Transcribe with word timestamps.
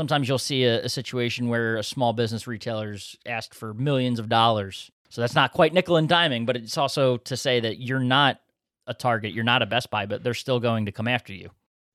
sometimes 0.00 0.26
you'll 0.26 0.38
see 0.38 0.64
a, 0.64 0.82
a 0.84 0.88
situation 0.88 1.48
where 1.48 1.76
a 1.76 1.82
small 1.82 2.14
business 2.14 2.46
retailer's 2.46 3.16
asked 3.26 3.54
for 3.54 3.74
millions 3.74 4.18
of 4.18 4.30
dollars. 4.30 4.90
So 5.10 5.20
that's 5.20 5.34
not 5.34 5.52
quite 5.52 5.74
nickel 5.74 5.98
and 5.98 6.08
diming, 6.08 6.46
but 6.46 6.56
it's 6.56 6.78
also 6.78 7.18
to 7.18 7.36
say 7.36 7.60
that 7.60 7.82
you're 7.82 8.00
not 8.00 8.40
a 8.86 8.94
target, 8.94 9.34
you're 9.34 9.44
not 9.44 9.60
a 9.60 9.66
Best 9.66 9.90
Buy, 9.90 10.06
but 10.06 10.24
they're 10.24 10.32
still 10.32 10.58
going 10.58 10.86
to 10.86 10.92
come 10.92 11.06
after 11.06 11.34
you. 11.34 11.50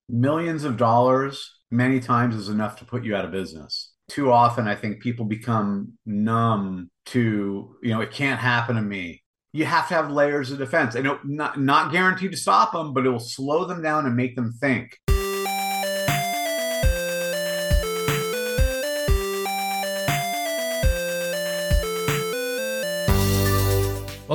Millions 0.07 0.65
of 0.65 0.77
dollars 0.77 1.51
many 1.71 1.99
times 1.99 2.35
is 2.35 2.47
enough 2.47 2.77
to 2.77 2.85
put 2.85 3.03
you 3.03 3.15
out 3.15 3.25
of 3.25 3.31
business. 3.31 3.91
Too 4.07 4.31
often, 4.31 4.67
I 4.67 4.75
think 4.75 5.01
people 5.01 5.25
become 5.25 5.93
numb 6.05 6.91
to, 7.07 7.75
you 7.81 7.89
know, 7.89 8.01
it 8.01 8.11
can't 8.11 8.39
happen 8.39 8.75
to 8.75 8.83
me. 8.83 9.23
You 9.51 9.65
have 9.65 9.87
to 9.87 9.95
have 9.95 10.11
layers 10.11 10.51
of 10.51 10.59
defense. 10.59 10.95
I 10.95 10.99
know 10.99 11.17
not, 11.23 11.59
not 11.59 11.91
guaranteed 11.91 12.31
to 12.31 12.37
stop 12.37 12.71
them, 12.71 12.93
but 12.93 13.07
it 13.07 13.09
will 13.09 13.19
slow 13.19 13.65
them 13.65 13.81
down 13.81 14.05
and 14.05 14.15
make 14.15 14.35
them 14.35 14.53
think. 14.61 14.99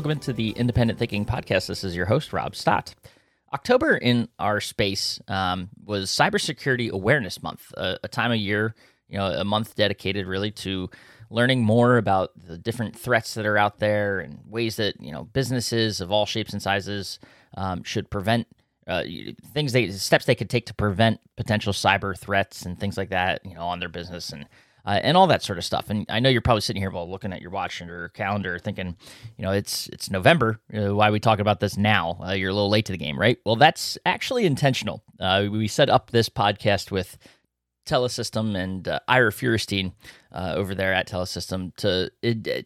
Welcome 0.00 0.12
into 0.12 0.32
the 0.32 0.52
Independent 0.52 0.98
Thinking 0.98 1.26
Podcast. 1.26 1.66
This 1.66 1.84
is 1.84 1.94
your 1.94 2.06
host, 2.06 2.32
Rob 2.32 2.56
Stott. 2.56 2.94
October 3.52 3.98
in 3.98 4.28
our 4.38 4.58
space 4.58 5.20
um, 5.28 5.68
was 5.84 6.08
Cybersecurity 6.08 6.88
Awareness 6.88 7.42
Month, 7.42 7.70
a, 7.76 7.98
a, 8.02 8.08
time 8.08 8.32
of 8.32 8.38
year, 8.38 8.74
you 9.10 9.18
know, 9.18 9.26
a 9.26 9.44
month 9.44 9.74
dedicated 9.74 10.26
really 10.26 10.52
to 10.52 10.88
learning 11.28 11.62
more 11.62 11.98
about 11.98 12.30
the 12.34 12.56
different 12.56 12.98
threats 12.98 13.34
that 13.34 13.44
are 13.44 13.58
out 13.58 13.78
there 13.78 14.20
and 14.20 14.38
ways 14.48 14.76
that 14.76 14.98
you 15.02 15.12
know 15.12 15.24
businesses 15.24 16.00
of 16.00 16.10
all 16.10 16.24
shapes 16.24 16.54
and 16.54 16.62
sizes 16.62 17.18
um, 17.58 17.82
should 17.82 18.08
prevent 18.08 18.46
uh, 18.86 19.04
things 19.52 19.74
they 19.74 19.90
steps 19.90 20.24
they 20.24 20.34
could 20.34 20.48
take 20.48 20.64
to 20.64 20.72
prevent 20.74 21.20
potential 21.36 21.74
cyber 21.74 22.16
threats 22.16 22.64
and 22.64 22.80
things 22.80 22.96
like 22.96 23.10
that, 23.10 23.44
you 23.44 23.54
know, 23.54 23.66
on 23.66 23.80
their 23.80 23.90
business 23.90 24.30
and 24.30 24.46
uh, 24.86 25.00
and 25.02 25.16
all 25.16 25.26
that 25.26 25.42
sort 25.42 25.58
of 25.58 25.64
stuff. 25.64 25.90
And 25.90 26.06
I 26.08 26.20
know 26.20 26.28
you're 26.28 26.40
probably 26.40 26.60
sitting 26.60 26.82
here 26.82 26.90
while 26.90 27.10
looking 27.10 27.32
at 27.32 27.40
your 27.40 27.50
watch 27.50 27.80
or 27.82 28.08
calendar, 28.10 28.58
thinking, 28.58 28.96
you 29.36 29.44
know, 29.44 29.52
it's 29.52 29.88
it's 29.88 30.10
November. 30.10 30.60
Uh, 30.74 30.94
why 30.94 31.08
are 31.08 31.12
we 31.12 31.20
talking 31.20 31.42
about 31.42 31.60
this 31.60 31.76
now? 31.76 32.18
Uh, 32.24 32.32
you're 32.32 32.50
a 32.50 32.54
little 32.54 32.70
late 32.70 32.86
to 32.86 32.92
the 32.92 32.98
game, 32.98 33.18
right? 33.18 33.38
Well, 33.44 33.56
that's 33.56 33.98
actually 34.06 34.46
intentional. 34.46 35.02
Uh, 35.18 35.46
we 35.50 35.68
set 35.68 35.90
up 35.90 36.10
this 36.10 36.28
podcast 36.28 36.90
with 36.90 37.18
Telesystem 37.86 38.56
and 38.56 38.86
uh, 38.86 39.00
Ira 39.08 39.32
Feuerstein 39.32 39.92
uh, 40.32 40.54
over 40.56 40.74
there 40.74 40.92
at 40.92 41.08
Telesystem 41.08 41.74
to 41.76 42.10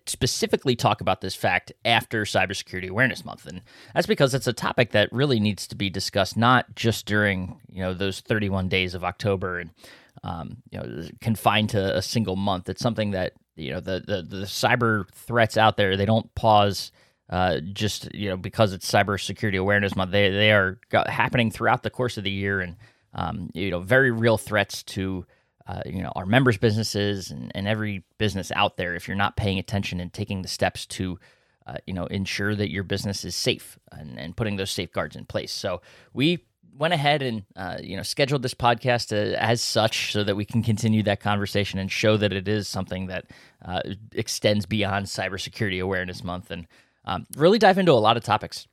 specifically 0.06 0.76
talk 0.76 1.00
about 1.00 1.20
this 1.20 1.34
fact 1.34 1.72
after 1.84 2.24
Cybersecurity 2.24 2.88
Awareness 2.88 3.24
Month, 3.24 3.46
and 3.46 3.62
that's 3.94 4.06
because 4.06 4.34
it's 4.34 4.46
a 4.46 4.52
topic 4.52 4.90
that 4.90 5.12
really 5.12 5.40
needs 5.40 5.66
to 5.68 5.76
be 5.76 5.88
discussed 5.88 6.36
not 6.36 6.74
just 6.74 7.06
during 7.06 7.60
you 7.70 7.80
know 7.80 7.94
those 7.94 8.20
31 8.20 8.68
days 8.68 8.94
of 8.94 9.04
October 9.04 9.58
and 9.58 9.70
um, 10.24 10.56
you 10.70 10.80
know 10.80 11.04
confined 11.20 11.70
to 11.70 11.96
a 11.96 12.02
single 12.02 12.34
month. 12.34 12.68
It's 12.68 12.82
something 12.82 13.12
that 13.12 13.34
you 13.54 13.72
know 13.72 13.80
the 13.80 14.02
the, 14.04 14.22
the 14.22 14.44
cyber 14.46 15.08
threats 15.12 15.56
out 15.56 15.76
there 15.76 15.96
they 15.96 16.06
don't 16.06 16.34
pause 16.34 16.90
uh, 17.30 17.60
just 17.72 18.12
you 18.14 18.30
know 18.30 18.36
because 18.36 18.72
it's 18.72 18.90
cybersecurity 18.90 19.58
awareness 19.58 19.94
month. 19.94 20.10
They 20.10 20.30
they 20.30 20.50
are 20.50 20.80
happening 21.06 21.50
throughout 21.50 21.82
the 21.84 21.90
course 21.90 22.16
of 22.16 22.24
the 22.24 22.30
year, 22.30 22.60
and 22.60 22.76
um, 23.12 23.50
you 23.54 23.70
know 23.70 23.80
very 23.80 24.10
real 24.10 24.38
threats 24.38 24.82
to. 24.84 25.24
Uh, 25.66 25.80
you 25.86 26.02
know 26.02 26.12
our 26.14 26.26
members 26.26 26.58
businesses 26.58 27.30
and, 27.30 27.50
and 27.54 27.66
every 27.66 28.04
business 28.18 28.52
out 28.54 28.76
there 28.76 28.94
if 28.94 29.08
you're 29.08 29.16
not 29.16 29.34
paying 29.34 29.58
attention 29.58 29.98
and 29.98 30.12
taking 30.12 30.42
the 30.42 30.48
steps 30.48 30.84
to 30.84 31.18
uh, 31.66 31.78
you 31.86 31.94
know 31.94 32.04
ensure 32.08 32.54
that 32.54 32.70
your 32.70 32.82
business 32.84 33.24
is 33.24 33.34
safe 33.34 33.78
and, 33.90 34.20
and 34.20 34.36
putting 34.36 34.56
those 34.56 34.70
safeguards 34.70 35.16
in 35.16 35.24
place 35.24 35.50
so 35.50 35.80
we 36.12 36.44
went 36.76 36.94
ahead 36.94 37.22
and 37.22 37.44
uh, 37.56 37.78
you 37.82 37.96
know 37.96 38.02
scheduled 38.02 38.42
this 38.42 38.54
podcast 38.54 39.08
to, 39.08 39.42
as 39.42 39.62
such 39.62 40.12
so 40.12 40.24
that 40.24 40.36
we 40.36 40.44
can 40.44 40.62
continue 40.62 41.02
that 41.02 41.20
conversation 41.20 41.78
and 41.78 41.90
show 41.90 42.16
that 42.16 42.32
it 42.32 42.48
is 42.48 42.68
something 42.68 43.06
that 43.06 43.26
uh, 43.64 43.80
extends 44.12 44.66
beyond 44.66 45.06
cybersecurity 45.06 45.82
awareness 45.82 46.24
month 46.24 46.50
and 46.50 46.66
um, 47.04 47.26
really 47.36 47.58
dive 47.58 47.78
into 47.78 47.92
a 47.92 47.94
lot 47.94 48.16
of 48.16 48.24
topics. 48.24 48.66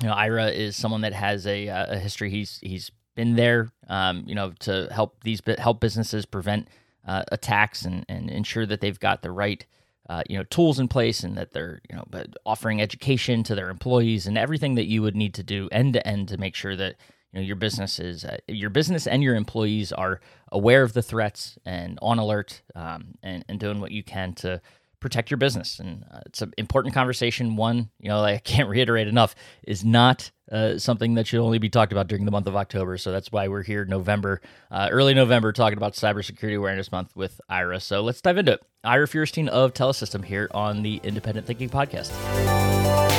You 0.00 0.08
know 0.08 0.14
ira 0.14 0.48
is 0.48 0.76
someone 0.76 1.02
that 1.02 1.12
has 1.12 1.46
a, 1.46 1.68
uh, 1.68 1.94
a 1.94 1.98
history. 1.98 2.30
He's 2.30 2.58
he's 2.62 2.90
been 3.14 3.36
there 3.36 3.70
um, 3.88 4.24
you 4.26 4.34
know 4.34 4.52
to 4.60 4.88
help 4.90 5.22
these 5.22 5.40
help 5.58 5.80
businesses 5.80 6.24
prevent 6.24 6.68
uh, 7.06 7.24
attacks 7.30 7.84
and, 7.84 8.04
and 8.08 8.30
ensure 8.30 8.66
that 8.66 8.80
they've 8.80 9.00
got 9.00 9.22
the 9.22 9.30
right 9.30 9.66
uh, 10.08 10.22
you 10.28 10.36
know 10.36 10.44
tools 10.44 10.78
in 10.78 10.88
place 10.88 11.22
and 11.22 11.36
that 11.36 11.52
they're 11.52 11.80
you 11.88 11.96
know 11.96 12.04
offering 12.44 12.80
education 12.80 13.42
to 13.42 13.54
their 13.54 13.70
employees 13.70 14.26
and 14.26 14.36
everything 14.38 14.74
that 14.74 14.86
you 14.86 15.02
would 15.02 15.16
need 15.16 15.34
to 15.34 15.42
do 15.42 15.68
end 15.70 15.94
to 15.94 16.06
end 16.06 16.28
to 16.28 16.38
make 16.38 16.54
sure 16.54 16.76
that 16.76 16.96
you 17.32 17.40
know 17.40 17.46
your 17.46 17.56
business 17.56 17.98
is 17.98 18.24
uh, 18.24 18.36
your 18.46 18.70
business 18.70 19.06
and 19.06 19.22
your 19.22 19.34
employees 19.34 19.92
are 19.92 20.20
aware 20.50 20.82
of 20.82 20.92
the 20.92 21.02
threats 21.02 21.58
and 21.64 21.98
on 22.02 22.18
alert 22.18 22.62
um, 22.74 23.14
and, 23.22 23.44
and 23.48 23.58
doing 23.58 23.80
what 23.80 23.90
you 23.90 24.02
can 24.02 24.34
to 24.34 24.60
protect 25.00 25.30
your 25.30 25.38
business. 25.38 25.80
And 25.80 26.04
uh, 26.10 26.20
it's 26.26 26.40
an 26.42 26.54
important 26.56 26.94
conversation 26.94 27.56
one 27.56 27.90
you 27.98 28.08
know 28.08 28.22
i 28.22 28.38
can't 28.38 28.68
reiterate 28.68 29.08
enough 29.08 29.34
is 29.64 29.84
not 29.84 30.30
uh, 30.50 30.76
something 30.76 31.14
that 31.14 31.26
should 31.26 31.40
only 31.40 31.58
be 31.58 31.70
talked 31.70 31.92
about 31.92 32.08
during 32.08 32.26
the 32.26 32.30
month 32.30 32.46
of 32.46 32.56
october. 32.56 32.98
So 32.98 33.10
that's 33.10 33.32
why 33.32 33.48
we're 33.48 33.62
here 33.62 33.84
november 33.84 34.40
uh, 34.70 34.88
early 34.90 35.14
november 35.14 35.52
talking 35.52 35.76
about 35.76 35.94
cybersecurity 35.94 36.56
awareness 36.56 36.92
month 36.92 37.14
with 37.16 37.40
ira. 37.48 37.80
So 37.80 38.02
let's 38.02 38.20
dive 38.20 38.38
into 38.38 38.52
it. 38.52 38.62
Ira 38.84 39.08
feuerstein 39.08 39.48
of 39.48 39.74
telesystem 39.74 40.24
here 40.24 40.48
on 40.52 40.82
the 40.82 41.00
independent 41.02 41.46
thinking 41.46 41.68
podcast 41.68 43.11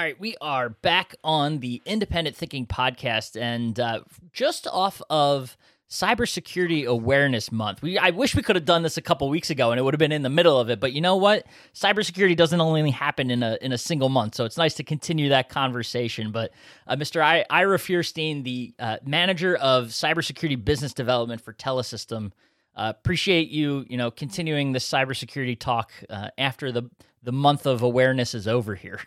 All 0.00 0.06
right, 0.06 0.18
we 0.18 0.34
are 0.40 0.70
back 0.70 1.14
on 1.22 1.58
the 1.58 1.82
Independent 1.84 2.34
Thinking 2.34 2.64
podcast, 2.64 3.38
and 3.38 3.78
uh, 3.78 4.00
just 4.32 4.66
off 4.66 5.02
of 5.10 5.58
Cybersecurity 5.90 6.86
Awareness 6.86 7.52
Month. 7.52 7.82
We 7.82 7.98
I 7.98 8.08
wish 8.08 8.34
we 8.34 8.40
could 8.40 8.56
have 8.56 8.64
done 8.64 8.82
this 8.82 8.96
a 8.96 9.02
couple 9.02 9.28
weeks 9.28 9.50
ago, 9.50 9.70
and 9.70 9.78
it 9.78 9.82
would 9.82 9.92
have 9.92 9.98
been 9.98 10.10
in 10.10 10.22
the 10.22 10.30
middle 10.30 10.58
of 10.58 10.70
it. 10.70 10.80
But 10.80 10.94
you 10.94 11.02
know 11.02 11.16
what? 11.16 11.44
Cybersecurity 11.74 12.34
doesn't 12.34 12.62
only 12.62 12.90
happen 12.90 13.30
in 13.30 13.42
a 13.42 13.58
in 13.60 13.72
a 13.72 13.76
single 13.76 14.08
month, 14.08 14.36
so 14.36 14.46
it's 14.46 14.56
nice 14.56 14.72
to 14.76 14.82
continue 14.82 15.28
that 15.28 15.50
conversation. 15.50 16.32
But 16.32 16.52
uh, 16.86 16.96
Mr. 16.96 17.20
I, 17.20 17.44
Ira 17.50 17.78
Feuerstein, 17.78 18.42
the 18.42 18.72
uh, 18.78 18.96
manager 19.04 19.56
of 19.56 19.88
cybersecurity 19.88 20.64
business 20.64 20.94
development 20.94 21.42
for 21.42 21.52
Telesystem, 21.52 22.32
uh, 22.74 22.94
appreciate 22.96 23.50
you, 23.50 23.84
you 23.86 23.98
know, 23.98 24.10
continuing 24.10 24.72
this 24.72 24.88
cybersecurity 24.88 25.58
talk 25.58 25.92
uh, 26.08 26.30
after 26.38 26.72
the 26.72 26.88
the 27.22 27.32
month 27.32 27.66
of 27.66 27.82
awareness 27.82 28.34
is 28.34 28.48
over 28.48 28.74
here. 28.74 29.00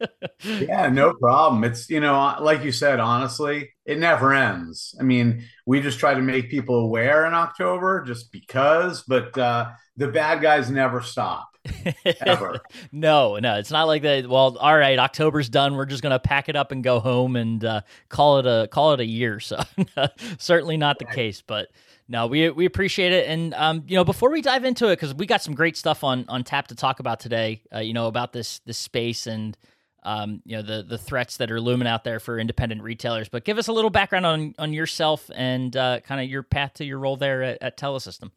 yeah, 0.44 0.88
no 0.88 1.14
problem. 1.14 1.64
It's, 1.64 1.88
you 1.88 2.00
know, 2.00 2.36
like 2.40 2.64
you 2.64 2.72
said, 2.72 2.98
honestly, 3.00 3.70
it 3.84 3.98
never 3.98 4.32
ends. 4.32 4.94
I 4.98 5.04
mean, 5.04 5.44
we 5.66 5.80
just 5.80 6.00
try 6.00 6.14
to 6.14 6.20
make 6.20 6.50
people 6.50 6.76
aware 6.76 7.26
in 7.26 7.34
October 7.34 8.04
just 8.04 8.32
because, 8.32 9.02
but 9.02 9.36
uh, 9.38 9.70
the 9.96 10.08
bad 10.08 10.42
guys 10.42 10.70
never 10.70 11.00
stop. 11.00 11.46
Ever. 12.26 12.60
no, 12.90 13.38
no, 13.38 13.58
it's 13.58 13.70
not 13.70 13.86
like 13.86 14.02
that. 14.02 14.26
Well, 14.26 14.56
all 14.58 14.76
right, 14.76 14.98
October's 14.98 15.50
done. 15.50 15.76
We're 15.76 15.84
just 15.84 16.02
gonna 16.02 16.18
pack 16.18 16.48
it 16.48 16.56
up 16.56 16.72
and 16.72 16.82
go 16.82 17.00
home 17.00 17.36
and 17.36 17.62
uh, 17.62 17.82
call 18.08 18.38
it 18.38 18.46
a 18.46 18.66
call 18.68 18.94
it 18.94 19.00
a 19.00 19.04
year. 19.04 19.40
So 19.40 19.60
certainly 20.38 20.78
not 20.78 20.98
the 20.98 21.04
case, 21.04 21.42
but 21.46 21.68
no, 22.10 22.26
we 22.26 22.50
we 22.50 22.66
appreciate 22.66 23.12
it, 23.12 23.28
and 23.28 23.54
um, 23.54 23.84
you 23.86 23.94
know, 23.94 24.02
before 24.04 24.30
we 24.30 24.42
dive 24.42 24.64
into 24.64 24.88
it, 24.88 24.96
because 24.96 25.14
we 25.14 25.26
got 25.26 25.42
some 25.42 25.54
great 25.54 25.76
stuff 25.76 26.02
on 26.02 26.24
on 26.28 26.42
tap 26.42 26.66
to 26.68 26.74
talk 26.74 26.98
about 26.98 27.20
today. 27.20 27.62
Uh, 27.72 27.78
you 27.78 27.94
know, 27.94 28.08
about 28.08 28.32
this 28.32 28.58
this 28.66 28.78
space 28.78 29.28
and 29.28 29.56
um, 30.02 30.42
you 30.44 30.56
know 30.56 30.62
the 30.62 30.82
the 30.82 30.98
threats 30.98 31.36
that 31.36 31.52
are 31.52 31.60
looming 31.60 31.86
out 31.86 32.02
there 32.02 32.18
for 32.18 32.40
independent 32.40 32.82
retailers. 32.82 33.28
But 33.28 33.44
give 33.44 33.58
us 33.58 33.68
a 33.68 33.72
little 33.72 33.90
background 33.90 34.26
on 34.26 34.56
on 34.58 34.72
yourself 34.72 35.30
and 35.32 35.76
uh, 35.76 36.00
kind 36.00 36.20
of 36.20 36.28
your 36.28 36.42
path 36.42 36.74
to 36.74 36.84
your 36.84 36.98
role 36.98 37.16
there 37.16 37.44
at, 37.44 37.62
at 37.62 37.78
Telesystem. 37.78 38.32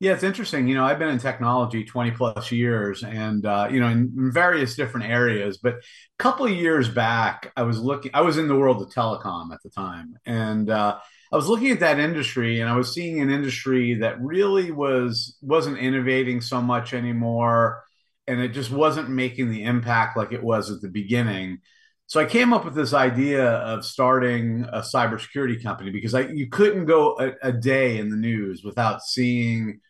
Yeah, 0.00 0.12
it's 0.12 0.24
interesting. 0.24 0.66
You 0.66 0.74
know, 0.74 0.84
I've 0.84 0.98
been 0.98 1.08
in 1.08 1.18
technology 1.18 1.82
20 1.82 2.10
plus 2.10 2.52
years 2.52 3.02
and, 3.02 3.46
uh, 3.46 3.68
you 3.70 3.80
know, 3.80 3.88
in 3.88 4.30
various 4.30 4.76
different 4.76 5.06
areas. 5.06 5.56
But 5.56 5.76
a 5.76 5.82
couple 6.18 6.44
of 6.44 6.52
years 6.52 6.86
back, 6.86 7.50
I 7.56 7.62
was 7.62 7.78
looking, 7.78 8.10
I 8.12 8.20
was 8.20 8.36
in 8.36 8.46
the 8.46 8.56
world 8.56 8.82
of 8.82 8.90
telecom 8.90 9.54
at 9.54 9.62
the 9.62 9.70
time. 9.70 10.18
And, 10.26 10.68
uh, 10.68 10.98
I 11.32 11.36
was 11.36 11.48
looking 11.48 11.70
at 11.70 11.80
that 11.80 11.98
industry 11.98 12.60
and 12.60 12.70
I 12.70 12.76
was 12.76 12.94
seeing 12.94 13.20
an 13.20 13.30
industry 13.30 13.94
that 13.94 14.20
really 14.20 14.70
was 14.70 15.36
wasn't 15.42 15.78
innovating 15.78 16.40
so 16.40 16.62
much 16.62 16.94
anymore 16.94 17.82
and 18.26 18.40
it 18.40 18.48
just 18.48 18.70
wasn't 18.70 19.08
making 19.10 19.50
the 19.50 19.64
impact 19.64 20.16
like 20.16 20.32
it 20.32 20.42
was 20.42 20.70
at 20.70 20.80
the 20.80 20.88
beginning. 20.88 21.58
So 22.06 22.20
I 22.20 22.24
came 22.24 22.52
up 22.52 22.64
with 22.64 22.74
this 22.74 22.92
idea 22.92 23.44
of 23.44 23.84
starting 23.84 24.64
a 24.72 24.80
cybersecurity 24.80 25.62
company 25.62 25.90
because 25.90 26.14
I 26.14 26.28
you 26.28 26.48
couldn't 26.48 26.86
go 26.86 27.18
a, 27.18 27.48
a 27.48 27.52
day 27.52 27.98
in 27.98 28.10
the 28.10 28.16
news 28.16 28.62
without 28.64 29.02
seeing 29.02 29.80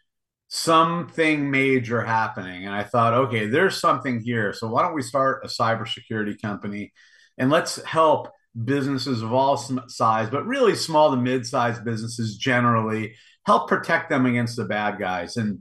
something 0.49 1.51
major 1.51 2.03
happening 2.03 2.67
and 2.67 2.75
I 2.75 2.85
thought 2.85 3.15
okay 3.15 3.47
there's 3.47 3.81
something 3.81 4.21
here 4.21 4.53
so 4.53 4.69
why 4.69 4.83
don't 4.83 4.95
we 4.95 5.03
start 5.03 5.45
a 5.45 5.49
cybersecurity 5.49 6.41
company 6.41 6.93
and 7.37 7.51
let's 7.51 7.83
help 7.83 8.31
businesses 8.65 9.23
of 9.23 9.33
all 9.33 9.57
size, 9.57 10.31
but 10.31 10.47
really 10.47 10.75
small 10.75 11.11
to 11.11 11.17
mid-sized 11.17 11.85
businesses 11.85 12.37
generally, 12.37 13.15
help 13.45 13.69
protect 13.69 14.11
them 14.11 14.27
against 14.27 14.57
the 14.57 14.65
bad 14.65 14.99
guys. 14.99 15.37
And 15.37 15.61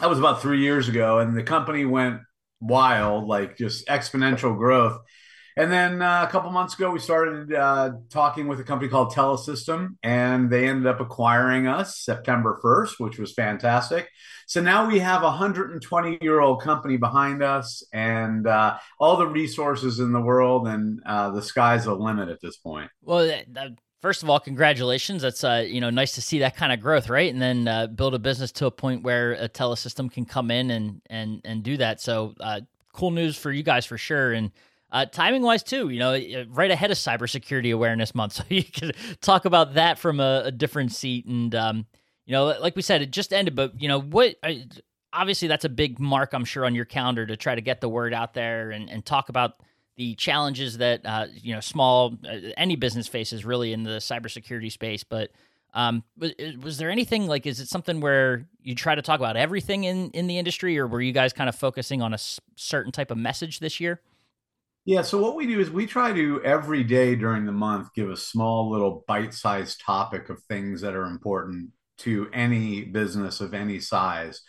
that 0.00 0.08
was 0.08 0.18
about 0.18 0.40
three 0.40 0.60
years 0.60 0.88
ago, 0.88 1.18
and 1.18 1.36
the 1.36 1.42
company 1.42 1.84
went 1.84 2.20
wild, 2.60 3.26
like 3.26 3.56
just 3.56 3.86
exponential 3.88 4.56
growth. 4.56 4.98
And 5.60 5.70
then 5.70 6.00
uh, 6.00 6.24
a 6.26 6.32
couple 6.32 6.50
months 6.50 6.72
ago, 6.72 6.90
we 6.90 7.00
started 7.00 7.52
uh, 7.52 7.90
talking 8.08 8.48
with 8.48 8.60
a 8.60 8.64
company 8.64 8.88
called 8.88 9.12
Telesystem, 9.12 9.96
and 10.02 10.48
they 10.48 10.66
ended 10.66 10.86
up 10.86 11.00
acquiring 11.00 11.66
us 11.66 11.98
September 11.98 12.58
1st, 12.64 12.92
which 12.98 13.18
was 13.18 13.34
fantastic. 13.34 14.08
So 14.46 14.62
now 14.62 14.88
we 14.88 15.00
have 15.00 15.20
a 15.20 15.26
120 15.26 16.16
year 16.22 16.40
old 16.40 16.62
company 16.62 16.96
behind 16.96 17.42
us 17.42 17.84
and 17.92 18.46
uh, 18.46 18.78
all 18.98 19.18
the 19.18 19.26
resources 19.26 19.98
in 19.98 20.12
the 20.12 20.20
world, 20.22 20.66
and 20.66 21.02
uh, 21.04 21.30
the 21.32 21.42
sky's 21.42 21.84
the 21.84 21.94
limit 21.94 22.30
at 22.30 22.40
this 22.40 22.56
point. 22.56 22.90
Well, 23.02 23.30
first 24.00 24.22
of 24.22 24.30
all, 24.30 24.40
congratulations. 24.40 25.20
That's 25.20 25.44
uh, 25.44 25.66
you 25.68 25.82
know 25.82 25.90
nice 25.90 26.12
to 26.12 26.22
see 26.22 26.38
that 26.38 26.56
kind 26.56 26.72
of 26.72 26.80
growth, 26.80 27.10
right? 27.10 27.30
And 27.30 27.42
then 27.42 27.68
uh, 27.68 27.86
build 27.88 28.14
a 28.14 28.18
business 28.18 28.50
to 28.52 28.66
a 28.66 28.70
point 28.70 29.02
where 29.02 29.32
a 29.32 29.46
telesystem 29.46 30.10
can 30.10 30.24
come 30.24 30.50
in 30.50 30.70
and 30.70 31.02
and 31.10 31.42
and 31.44 31.62
do 31.62 31.76
that. 31.76 32.00
So 32.00 32.34
uh, 32.40 32.62
cool 32.94 33.10
news 33.10 33.36
for 33.36 33.52
you 33.52 33.62
guys 33.62 33.84
for 33.84 33.98
sure. 33.98 34.32
And 34.32 34.52
uh, 34.92 35.06
timing 35.06 35.42
wise 35.42 35.62
too, 35.62 35.88
you 35.88 35.98
know, 35.98 36.44
right 36.48 36.70
ahead 36.70 36.90
of 36.90 36.96
Cybersecurity 36.96 37.72
Awareness 37.72 38.14
Month, 38.14 38.32
so 38.34 38.44
you 38.48 38.64
could 38.64 38.96
talk 39.20 39.44
about 39.44 39.74
that 39.74 39.98
from 39.98 40.20
a, 40.20 40.42
a 40.46 40.50
different 40.50 40.92
seat. 40.92 41.26
And 41.26 41.54
um, 41.54 41.86
you 42.26 42.32
know, 42.32 42.46
like 42.46 42.76
we 42.76 42.82
said, 42.82 43.02
it 43.02 43.10
just 43.10 43.32
ended, 43.32 43.54
but 43.54 43.80
you 43.80 43.88
know 43.88 44.00
what? 44.00 44.36
I, 44.42 44.66
obviously, 45.12 45.48
that's 45.48 45.64
a 45.64 45.68
big 45.68 45.98
mark, 45.98 46.32
I'm 46.32 46.44
sure, 46.44 46.64
on 46.64 46.74
your 46.74 46.84
calendar 46.84 47.26
to 47.26 47.36
try 47.36 47.54
to 47.54 47.60
get 47.60 47.80
the 47.80 47.88
word 47.88 48.14
out 48.14 48.34
there 48.34 48.70
and 48.70 48.90
and 48.90 49.04
talk 49.04 49.28
about 49.28 49.60
the 49.96 50.14
challenges 50.14 50.78
that 50.78 51.04
uh, 51.04 51.26
you 51.34 51.54
know 51.54 51.60
small 51.60 52.16
uh, 52.24 52.36
any 52.56 52.76
business 52.76 53.06
faces 53.06 53.44
really 53.44 53.72
in 53.72 53.82
the 53.82 53.98
cybersecurity 53.98 54.72
space. 54.72 55.04
But 55.04 55.30
um, 55.74 56.02
was, 56.16 56.32
was, 56.62 56.78
there 56.78 56.90
anything 56.90 57.26
like 57.26 57.46
is 57.46 57.60
it 57.60 57.68
something 57.68 58.00
where 58.00 58.46
you 58.62 58.74
try 58.74 58.94
to 58.94 59.02
talk 59.02 59.20
about 59.20 59.36
everything 59.36 59.84
in 59.84 60.10
in 60.10 60.26
the 60.26 60.38
industry, 60.38 60.78
or 60.78 60.86
were 60.86 61.00
you 61.00 61.12
guys 61.12 61.32
kind 61.32 61.48
of 61.48 61.54
focusing 61.54 62.02
on 62.02 62.12
a 62.12 62.14
s- 62.14 62.40
certain 62.56 62.92
type 62.92 63.10
of 63.10 63.18
message 63.18 63.60
this 63.60 63.78
year? 63.78 64.00
Yeah, 64.90 65.02
so 65.02 65.18
what 65.18 65.36
we 65.36 65.46
do 65.46 65.60
is 65.60 65.70
we 65.70 65.86
try 65.86 66.12
to 66.12 66.42
every 66.42 66.82
day 66.82 67.14
during 67.14 67.46
the 67.46 67.52
month 67.52 67.94
give 67.94 68.10
a 68.10 68.16
small 68.16 68.70
little 68.70 69.04
bite-sized 69.06 69.80
topic 69.80 70.30
of 70.30 70.42
things 70.42 70.80
that 70.80 70.94
are 70.94 71.06
important 71.06 71.70
to 71.98 72.28
any 72.32 72.84
business 72.84 73.40
of 73.40 73.54
any 73.54 73.78
size. 73.78 74.42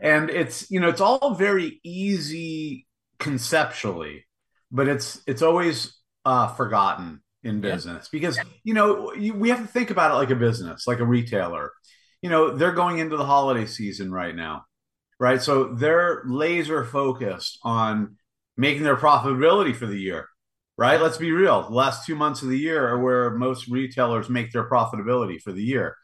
And 0.00 0.30
it's, 0.30 0.70
you 0.70 0.80
know, 0.80 0.88
it's 0.88 1.00
all 1.00 1.34
very 1.34 1.80
easy 1.84 2.86
conceptually 3.18 4.24
but 4.72 4.88
it's 4.88 5.22
it's 5.26 5.42
always 5.42 5.94
uh, 6.24 6.48
forgotten 6.48 7.20
in 7.44 7.60
business 7.60 8.08
yeah. 8.10 8.18
because 8.18 8.38
you 8.64 8.74
know 8.74 9.12
you, 9.12 9.34
we 9.34 9.50
have 9.50 9.60
to 9.60 9.66
think 9.66 9.90
about 9.90 10.10
it 10.10 10.14
like 10.14 10.30
a 10.30 10.36
business, 10.36 10.86
like 10.86 10.98
a 10.98 11.06
retailer. 11.06 11.70
You 12.22 12.30
know, 12.30 12.56
they're 12.56 12.72
going 12.72 12.98
into 12.98 13.16
the 13.16 13.24
holiday 13.24 13.66
season 13.66 14.10
right 14.10 14.34
now, 14.34 14.64
right? 15.20 15.42
So 15.42 15.74
they're 15.74 16.22
laser 16.24 16.84
focused 16.84 17.58
on 17.62 18.16
making 18.56 18.82
their 18.82 18.96
profitability 18.96 19.74
for 19.74 19.86
the 19.86 19.98
year, 19.98 20.28
right? 20.76 21.00
Let's 21.00 21.18
be 21.18 21.32
real. 21.32 21.62
The 21.62 21.74
last 21.74 22.06
two 22.06 22.14
months 22.14 22.42
of 22.42 22.48
the 22.48 22.58
year 22.58 22.88
are 22.88 23.00
where 23.00 23.30
most 23.30 23.68
retailers 23.68 24.28
make 24.28 24.52
their 24.52 24.68
profitability 24.68 25.40
for 25.40 25.52
the 25.52 25.62
year. 25.62 25.96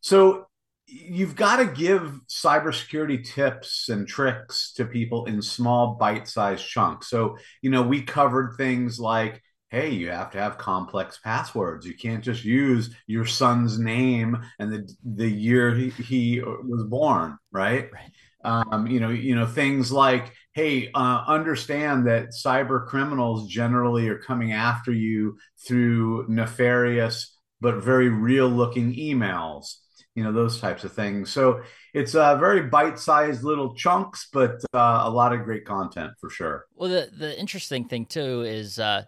So 0.00 0.46
you've 0.86 1.36
got 1.36 1.56
to 1.56 1.66
give 1.66 2.18
cybersecurity 2.28 3.24
tips 3.24 3.88
and 3.88 4.08
tricks 4.08 4.72
to 4.74 4.84
people 4.84 5.26
in 5.26 5.40
small 5.40 5.94
bite-sized 5.94 6.66
chunks. 6.66 7.08
So, 7.08 7.36
you 7.62 7.70
know, 7.70 7.82
we 7.82 8.02
covered 8.02 8.56
things 8.56 8.98
like 8.98 9.42
hey, 9.70 9.90
you 9.90 10.10
have 10.10 10.32
to 10.32 10.38
have 10.38 10.58
complex 10.58 11.18
passwords. 11.22 11.86
You 11.86 11.94
can't 11.94 12.24
just 12.24 12.44
use 12.44 12.94
your 13.06 13.24
son's 13.24 13.78
name 13.78 14.36
and 14.58 14.72
the 14.72 14.94
the 15.04 15.28
year 15.28 15.74
he, 15.74 15.90
he 15.90 16.40
was 16.40 16.84
born, 16.84 17.38
right? 17.52 17.88
right. 17.92 18.10
Um, 18.42 18.86
you 18.86 19.00
know, 19.00 19.10
you 19.10 19.36
know 19.36 19.46
things 19.46 19.92
like 19.92 20.32
hey, 20.52 20.90
uh, 20.94 21.24
understand 21.26 22.06
that 22.06 22.30
cyber 22.30 22.86
criminals 22.86 23.48
generally 23.48 24.08
are 24.08 24.18
coming 24.18 24.52
after 24.52 24.92
you 24.92 25.38
through 25.66 26.26
nefarious 26.28 27.36
but 27.60 27.76
very 27.76 28.08
real 28.08 28.48
looking 28.48 28.94
emails 28.94 29.76
you 30.14 30.24
know 30.24 30.32
those 30.32 30.60
types 30.60 30.84
of 30.84 30.92
things. 30.92 31.30
So 31.30 31.62
it's 31.94 32.14
uh, 32.14 32.36
very 32.36 32.62
bite-sized 32.62 33.42
little 33.42 33.74
chunks 33.74 34.28
but 34.32 34.60
uh, 34.74 35.02
a 35.04 35.10
lot 35.10 35.32
of 35.32 35.44
great 35.44 35.64
content 35.64 36.12
for 36.20 36.28
sure. 36.30 36.66
Well 36.74 36.90
the, 36.90 37.10
the 37.16 37.38
interesting 37.38 37.86
thing 37.86 38.06
too 38.06 38.42
is 38.42 38.78
uh, 38.78 39.04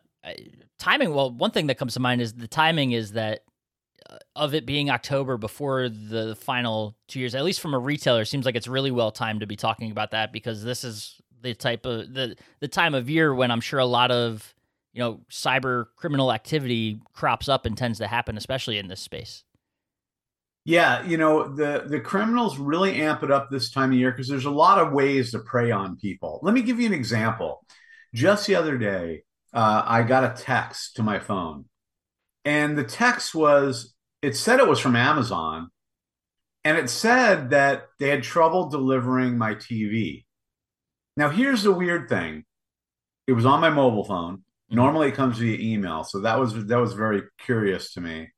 timing 0.78 1.12
well 1.14 1.30
one 1.30 1.50
thing 1.50 1.66
that 1.66 1.78
comes 1.78 1.94
to 1.94 2.00
mind 2.00 2.20
is 2.20 2.34
the 2.34 2.48
timing 2.48 2.92
is 2.92 3.12
that 3.12 3.40
uh, 4.08 4.18
of 4.36 4.54
it 4.54 4.66
being 4.66 4.88
october 4.88 5.36
before 5.36 5.88
the 5.88 6.36
final 6.36 6.96
two 7.08 7.18
years 7.18 7.34
at 7.34 7.44
least 7.44 7.60
from 7.60 7.74
a 7.74 7.78
retailer 7.78 8.24
seems 8.24 8.46
like 8.46 8.54
it's 8.54 8.68
really 8.68 8.92
well 8.92 9.10
timed 9.10 9.40
to 9.40 9.46
be 9.46 9.56
talking 9.56 9.90
about 9.90 10.12
that 10.12 10.32
because 10.32 10.62
this 10.62 10.84
is 10.84 11.20
the 11.42 11.54
type 11.54 11.86
of 11.86 12.12
the 12.12 12.36
the 12.60 12.68
time 12.68 12.94
of 12.94 13.10
year 13.10 13.34
when 13.34 13.50
i'm 13.50 13.60
sure 13.60 13.80
a 13.80 13.86
lot 13.86 14.10
of 14.10 14.54
you 14.92 15.00
know 15.00 15.20
cyber 15.30 15.86
criminal 15.96 16.32
activity 16.32 17.00
crops 17.12 17.48
up 17.48 17.66
and 17.66 17.76
tends 17.76 17.98
to 17.98 18.06
happen 18.06 18.36
especially 18.36 18.78
in 18.78 18.88
this 18.88 19.00
space 19.00 19.44
yeah, 20.64 21.04
you 21.04 21.16
know, 21.16 21.48
the 21.48 21.84
the 21.86 22.00
criminals 22.00 22.56
really 22.58 23.02
amp 23.02 23.22
it 23.24 23.30
up 23.32 23.50
this 23.50 23.70
time 23.70 23.90
of 23.92 23.98
year 23.98 24.12
because 24.12 24.28
there's 24.28 24.44
a 24.44 24.50
lot 24.50 24.78
of 24.78 24.92
ways 24.92 25.32
to 25.32 25.40
prey 25.40 25.72
on 25.72 25.96
people. 25.96 26.38
Let 26.42 26.54
me 26.54 26.62
give 26.62 26.78
you 26.78 26.86
an 26.86 26.92
example. 26.92 27.66
Just 28.14 28.46
the 28.46 28.54
other 28.54 28.78
day, 28.78 29.24
uh, 29.52 29.82
I 29.84 30.02
got 30.02 30.24
a 30.24 30.40
text 30.40 30.96
to 30.96 31.02
my 31.02 31.18
phone, 31.18 31.64
and 32.44 32.78
the 32.78 32.84
text 32.84 33.34
was 33.34 33.94
it 34.22 34.36
said 34.36 34.60
it 34.60 34.68
was 34.68 34.78
from 34.78 34.94
Amazon, 34.94 35.70
and 36.64 36.78
it 36.78 36.88
said 36.88 37.50
that 37.50 37.88
they 37.98 38.08
had 38.10 38.22
trouble 38.22 38.68
delivering 38.68 39.38
my 39.38 39.56
TV. 39.56 40.26
Now, 41.16 41.28
here's 41.28 41.62
the 41.62 41.72
weird 41.72 42.08
thing: 42.08 42.44
it 43.26 43.32
was 43.32 43.46
on 43.46 43.60
my 43.60 43.70
mobile 43.70 44.04
phone. 44.04 44.36
Mm-hmm. 44.36 44.76
Normally, 44.76 45.08
it 45.08 45.14
comes 45.14 45.38
via 45.38 45.58
email, 45.58 46.04
so 46.04 46.20
that 46.20 46.38
was 46.38 46.66
that 46.66 46.78
was 46.78 46.92
very 46.92 47.22
curious 47.38 47.92
to 47.94 48.00
me. 48.00 48.30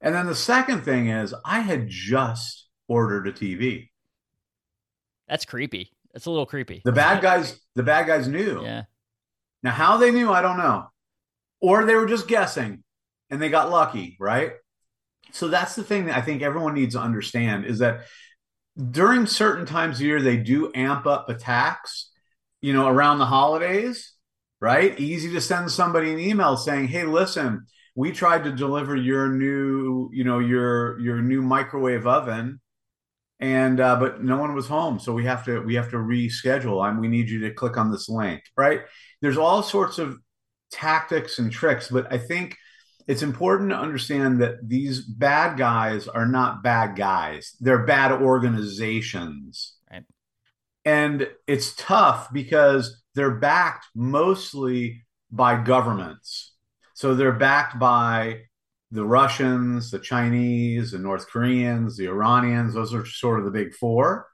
And 0.00 0.14
then 0.14 0.26
the 0.26 0.34
second 0.34 0.82
thing 0.82 1.08
is, 1.08 1.34
I 1.44 1.60
had 1.60 1.88
just 1.88 2.68
ordered 2.88 3.26
a 3.26 3.32
TV. 3.32 3.88
That's 5.26 5.44
creepy. 5.44 5.90
That's 6.12 6.26
a 6.26 6.30
little 6.30 6.46
creepy. 6.46 6.82
The 6.84 6.92
bad 6.92 7.22
guys, 7.22 7.58
the 7.74 7.82
bad 7.82 8.06
guys 8.06 8.28
knew. 8.28 8.62
Yeah. 8.62 8.82
Now, 9.62 9.72
how 9.72 9.96
they 9.96 10.10
knew, 10.10 10.30
I 10.30 10.42
don't 10.42 10.58
know. 10.58 10.88
Or 11.60 11.84
they 11.84 11.94
were 11.94 12.06
just 12.06 12.28
guessing 12.28 12.84
and 13.30 13.40
they 13.40 13.48
got 13.48 13.70
lucky, 13.70 14.16
right? 14.20 14.52
So 15.32 15.48
that's 15.48 15.74
the 15.74 15.82
thing 15.82 16.06
that 16.06 16.16
I 16.16 16.20
think 16.20 16.42
everyone 16.42 16.74
needs 16.74 16.94
to 16.94 17.00
understand 17.00 17.64
is 17.64 17.78
that 17.78 18.02
during 18.90 19.26
certain 19.26 19.66
times 19.66 19.96
of 19.96 20.06
year, 20.06 20.20
they 20.20 20.36
do 20.36 20.72
amp 20.74 21.06
up 21.06 21.28
attacks, 21.28 22.10
you 22.60 22.72
know, 22.72 22.88
around 22.88 23.18
the 23.18 23.26
holidays, 23.26 24.12
right? 24.60 24.98
Easy 24.98 25.32
to 25.32 25.40
send 25.40 25.70
somebody 25.70 26.12
an 26.12 26.18
email 26.18 26.56
saying, 26.56 26.88
hey, 26.88 27.04
listen, 27.04 27.66
we 27.94 28.10
tried 28.12 28.44
to 28.44 28.52
deliver 28.52 28.96
your 28.96 29.28
new 29.28 30.10
you 30.12 30.24
know 30.24 30.38
your 30.38 30.98
your 31.00 31.20
new 31.20 31.42
microwave 31.42 32.06
oven 32.06 32.60
and 33.40 33.80
uh, 33.80 33.96
but 33.96 34.22
no 34.22 34.36
one 34.36 34.54
was 34.54 34.66
home 34.66 34.98
so 34.98 35.12
we 35.12 35.24
have 35.24 35.44
to 35.44 35.60
we 35.60 35.74
have 35.74 35.90
to 35.90 35.96
reschedule 35.96 36.88
and 36.88 37.00
we 37.00 37.08
need 37.08 37.28
you 37.28 37.40
to 37.40 37.52
click 37.52 37.76
on 37.76 37.90
this 37.90 38.08
link 38.08 38.42
right 38.56 38.82
there's 39.22 39.38
all 39.38 39.62
sorts 39.62 39.98
of 39.98 40.18
tactics 40.70 41.38
and 41.38 41.52
tricks 41.52 41.88
but 41.88 42.12
i 42.12 42.18
think 42.18 42.56
it's 43.06 43.22
important 43.22 43.70
to 43.70 43.76
understand 43.76 44.40
that 44.40 44.66
these 44.66 45.02
bad 45.02 45.56
guys 45.56 46.08
are 46.08 46.26
not 46.26 46.62
bad 46.62 46.96
guys 46.96 47.56
they're 47.60 47.84
bad 47.84 48.12
organizations 48.12 49.74
right 49.90 50.04
and 50.84 51.28
it's 51.46 51.74
tough 51.76 52.32
because 52.32 53.02
they're 53.14 53.36
backed 53.36 53.86
mostly 53.94 55.04
by 55.30 55.60
governments 55.60 56.54
so 56.94 57.14
they're 57.14 57.32
backed 57.32 57.78
by 57.78 58.42
the 58.94 59.04
Russians, 59.04 59.90
the 59.90 59.98
Chinese, 59.98 60.92
the 60.92 60.98
North 60.98 61.28
Koreans, 61.28 61.96
the 61.96 62.06
Iranians. 62.06 62.74
Those 62.74 62.94
are 62.94 63.04
sort 63.04 63.40
of 63.40 63.44
the 63.44 63.50
big 63.50 63.74
four. 63.74 64.28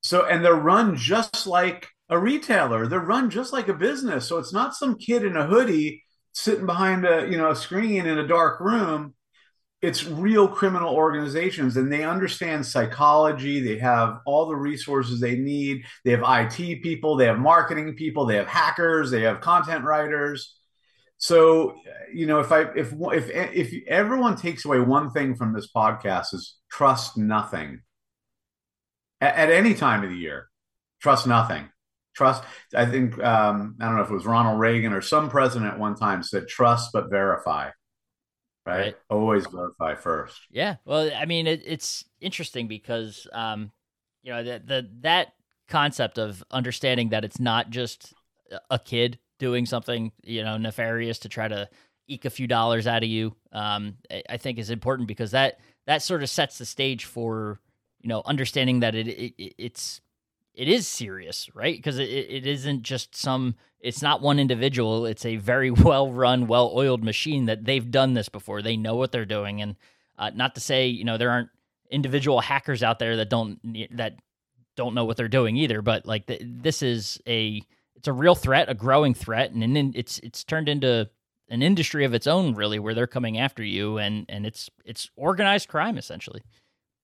So, 0.00 0.24
and 0.24 0.42
they're 0.42 0.54
run 0.54 0.96
just 0.96 1.46
like 1.46 1.88
a 2.08 2.18
retailer. 2.18 2.86
They're 2.86 3.00
run 3.00 3.28
just 3.28 3.52
like 3.52 3.68
a 3.68 3.74
business. 3.74 4.26
So 4.26 4.38
it's 4.38 4.52
not 4.52 4.74
some 4.74 4.96
kid 4.96 5.24
in 5.24 5.36
a 5.36 5.46
hoodie 5.46 6.03
sitting 6.34 6.66
behind 6.66 7.06
a 7.06 7.26
you 7.30 7.38
know 7.38 7.50
a 7.50 7.56
screen 7.56 8.06
in 8.06 8.18
a 8.18 8.26
dark 8.26 8.60
room. 8.60 9.14
It's 9.80 10.06
real 10.06 10.48
criminal 10.48 10.94
organizations, 10.94 11.76
and 11.76 11.92
they 11.92 12.04
understand 12.04 12.64
psychology. 12.64 13.60
They 13.60 13.78
have 13.78 14.20
all 14.24 14.46
the 14.46 14.56
resources 14.56 15.20
they 15.20 15.36
need. 15.36 15.84
They 16.04 16.12
have 16.12 16.24
IT 16.26 16.82
people. 16.82 17.16
They 17.16 17.26
have 17.26 17.38
marketing 17.38 17.94
people. 17.94 18.24
They 18.24 18.36
have 18.36 18.46
hackers. 18.46 19.10
They 19.10 19.22
have 19.22 19.40
content 19.40 19.84
writers 19.84 20.54
so, 21.24 21.76
you 22.12 22.26
know, 22.26 22.40
if 22.40 22.52
I 22.52 22.62
if 22.76 22.92
if 22.92 23.30
if 23.30 23.88
everyone 23.88 24.36
takes 24.36 24.64
away 24.64 24.80
one 24.80 25.10
thing 25.10 25.36
from 25.36 25.52
this 25.52 25.70
podcast 25.74 26.34
is 26.34 26.56
trust 26.70 27.16
nothing 27.16 27.80
at, 29.20 29.34
at 29.34 29.50
any 29.50 29.74
time 29.74 30.02
of 30.02 30.10
the 30.10 30.16
year, 30.16 30.48
trust 31.00 31.26
nothing. 31.26 31.68
Trust. 32.14 32.44
I 32.74 32.86
think 32.86 33.22
um, 33.22 33.76
I 33.80 33.86
don't 33.86 33.96
know 33.96 34.02
if 34.02 34.10
it 34.10 34.14
was 34.14 34.26
Ronald 34.26 34.60
Reagan 34.60 34.92
or 34.92 35.02
some 35.02 35.28
president 35.28 35.72
at 35.72 35.78
one 35.78 35.96
time 35.96 36.22
said 36.22 36.48
trust 36.48 36.90
but 36.92 37.10
verify. 37.10 37.70
Right? 38.66 38.78
right. 38.78 38.96
Always 39.10 39.46
verify 39.46 39.94
first. 39.94 40.40
Yeah. 40.50 40.76
Well, 40.86 41.10
I 41.14 41.26
mean, 41.26 41.46
it, 41.46 41.62
it's 41.66 42.04
interesting 42.20 42.66
because 42.66 43.26
um, 43.32 43.72
you 44.22 44.32
know 44.32 44.42
that 44.42 44.66
the 44.66 44.88
that 45.00 45.34
concept 45.68 46.18
of 46.18 46.42
understanding 46.50 47.10
that 47.10 47.24
it's 47.24 47.40
not 47.40 47.70
just 47.70 48.12
a 48.70 48.78
kid 48.78 49.18
doing 49.38 49.66
something 49.66 50.12
you 50.22 50.42
know 50.42 50.56
nefarious 50.56 51.18
to 51.20 51.28
try 51.28 51.48
to 51.48 51.68
eke 52.06 52.24
a 52.24 52.30
few 52.30 52.46
dollars 52.46 52.86
out 52.86 53.02
of 53.02 53.08
you 53.08 53.34
um, 53.52 53.96
i 54.28 54.36
think 54.36 54.58
is 54.58 54.70
important 54.70 55.08
because 55.08 55.30
that 55.30 55.58
that 55.86 56.02
sort 56.02 56.22
of 56.22 56.28
sets 56.28 56.58
the 56.58 56.66
stage 56.66 57.04
for 57.04 57.58
you 58.00 58.08
know 58.08 58.22
understanding 58.26 58.80
that 58.80 58.94
it, 58.94 59.08
it 59.08 59.54
it's 59.58 60.00
it 60.54 60.68
is 60.68 60.86
serious 60.86 61.48
right? 61.54 61.76
Because 61.76 61.98
it, 61.98 62.08
it 62.08 62.46
isn't 62.46 62.82
just 62.82 63.14
some 63.14 63.54
it's 63.80 64.02
not 64.02 64.22
one 64.22 64.38
individual 64.38 65.06
it's 65.06 65.24
a 65.24 65.36
very 65.36 65.70
well 65.70 66.10
run 66.10 66.46
well 66.46 66.72
oiled 66.74 67.04
machine 67.04 67.46
that 67.46 67.64
they've 67.64 67.90
done 67.90 68.14
this 68.14 68.28
before. 68.28 68.62
They 68.62 68.76
know 68.76 68.96
what 68.96 69.12
they're 69.12 69.24
doing 69.24 69.60
and 69.60 69.76
uh, 70.18 70.30
not 70.34 70.54
to 70.54 70.60
say 70.60 70.86
you 70.86 71.04
know 71.04 71.18
there 71.18 71.30
aren't 71.30 71.50
individual 71.90 72.40
hackers 72.40 72.82
out 72.82 72.98
there 72.98 73.16
that 73.16 73.30
don't 73.30 73.58
that 73.96 74.16
don't 74.76 74.94
know 74.94 75.04
what 75.04 75.16
they're 75.16 75.28
doing 75.28 75.56
either 75.56 75.82
but 75.82 76.06
like 76.06 76.26
this 76.40 76.82
is 76.82 77.20
a 77.28 77.62
it's 77.94 78.08
a 78.08 78.12
real 78.12 78.34
threat 78.34 78.68
a 78.68 78.74
growing 78.74 79.14
threat 79.14 79.52
and, 79.52 79.62
and 79.62 79.94
it's 79.94 80.18
it's 80.20 80.42
turned 80.42 80.68
into 80.68 81.08
an 81.48 81.62
industry 81.62 82.04
of 82.04 82.14
its 82.14 82.26
own 82.26 82.54
really 82.54 82.78
where 82.78 82.94
they're 82.94 83.06
coming 83.06 83.38
after 83.38 83.62
you 83.62 83.98
and 83.98 84.26
and 84.28 84.46
it's 84.46 84.70
it's 84.84 85.10
organized 85.16 85.68
crime 85.68 85.98
essentially. 85.98 86.42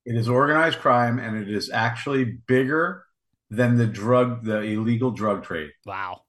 It 0.06 0.16
is 0.16 0.28
organized 0.28 0.78
crime 0.78 1.18
and 1.18 1.36
it 1.36 1.50
is 1.50 1.70
actually 1.70 2.24
bigger 2.24 3.04
than 3.50 3.76
the 3.76 3.86
drug 3.86 4.44
the 4.44 4.60
illegal 4.60 5.10
drug 5.10 5.44
trade 5.44 5.70
wow 5.84 6.20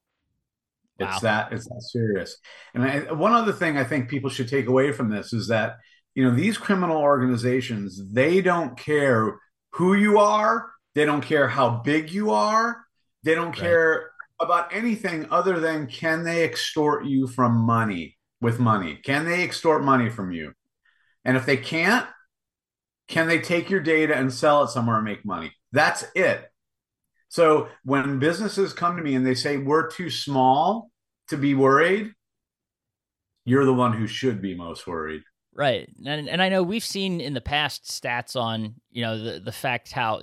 it's 0.98 1.14
wow. 1.14 1.18
that 1.20 1.52
it's 1.52 1.66
that 1.66 1.82
serious 1.90 2.36
and 2.74 2.84
I, 2.84 3.12
one 3.12 3.32
other 3.32 3.52
thing 3.52 3.78
i 3.78 3.84
think 3.84 4.08
people 4.08 4.30
should 4.30 4.48
take 4.48 4.66
away 4.66 4.92
from 4.92 5.08
this 5.08 5.32
is 5.32 5.48
that 5.48 5.76
you 6.14 6.24
know 6.24 6.34
these 6.34 6.58
criminal 6.58 6.98
organizations 6.98 8.00
they 8.12 8.40
don't 8.40 8.76
care 8.76 9.38
who 9.72 9.94
you 9.94 10.18
are 10.18 10.70
they 10.94 11.04
don't 11.04 11.22
care 11.22 11.48
how 11.48 11.82
big 11.84 12.10
you 12.10 12.32
are 12.32 12.84
they 13.22 13.34
don't 13.34 13.52
care 13.52 14.10
about 14.40 14.74
anything 14.74 15.26
other 15.30 15.60
than 15.60 15.86
can 15.86 16.24
they 16.24 16.42
extort 16.42 17.04
you 17.04 17.28
from 17.28 17.54
money 17.54 18.18
with 18.40 18.58
money? 18.58 18.96
Can 18.96 19.24
they 19.24 19.44
extort 19.44 19.84
money 19.84 20.10
from 20.10 20.32
you? 20.32 20.52
And 21.24 21.36
if 21.36 21.46
they 21.46 21.56
can't, 21.56 22.06
can 23.08 23.28
they 23.28 23.38
take 23.38 23.70
your 23.70 23.80
data 23.80 24.16
and 24.16 24.32
sell 24.32 24.64
it 24.64 24.70
somewhere 24.70 24.96
and 24.96 25.04
make 25.04 25.24
money? 25.24 25.52
That's 25.70 26.04
it. 26.14 26.50
So 27.32 27.68
when 27.82 28.18
businesses 28.18 28.74
come 28.74 28.98
to 28.98 29.02
me 29.02 29.14
and 29.14 29.26
they 29.26 29.34
say 29.34 29.56
we're 29.56 29.90
too 29.90 30.10
small 30.10 30.90
to 31.28 31.38
be 31.38 31.54
worried, 31.54 32.12
you're 33.46 33.64
the 33.64 33.72
one 33.72 33.94
who 33.94 34.06
should 34.06 34.42
be 34.42 34.54
most 34.54 34.86
worried. 34.86 35.22
Right. 35.54 35.88
And 36.04 36.28
and 36.28 36.42
I 36.42 36.50
know 36.50 36.62
we've 36.62 36.84
seen 36.84 37.22
in 37.22 37.32
the 37.32 37.40
past 37.40 37.84
stats 37.84 38.38
on, 38.38 38.74
you 38.90 39.00
know, 39.00 39.18
the 39.18 39.40
the 39.40 39.50
fact 39.50 39.92
how 39.92 40.20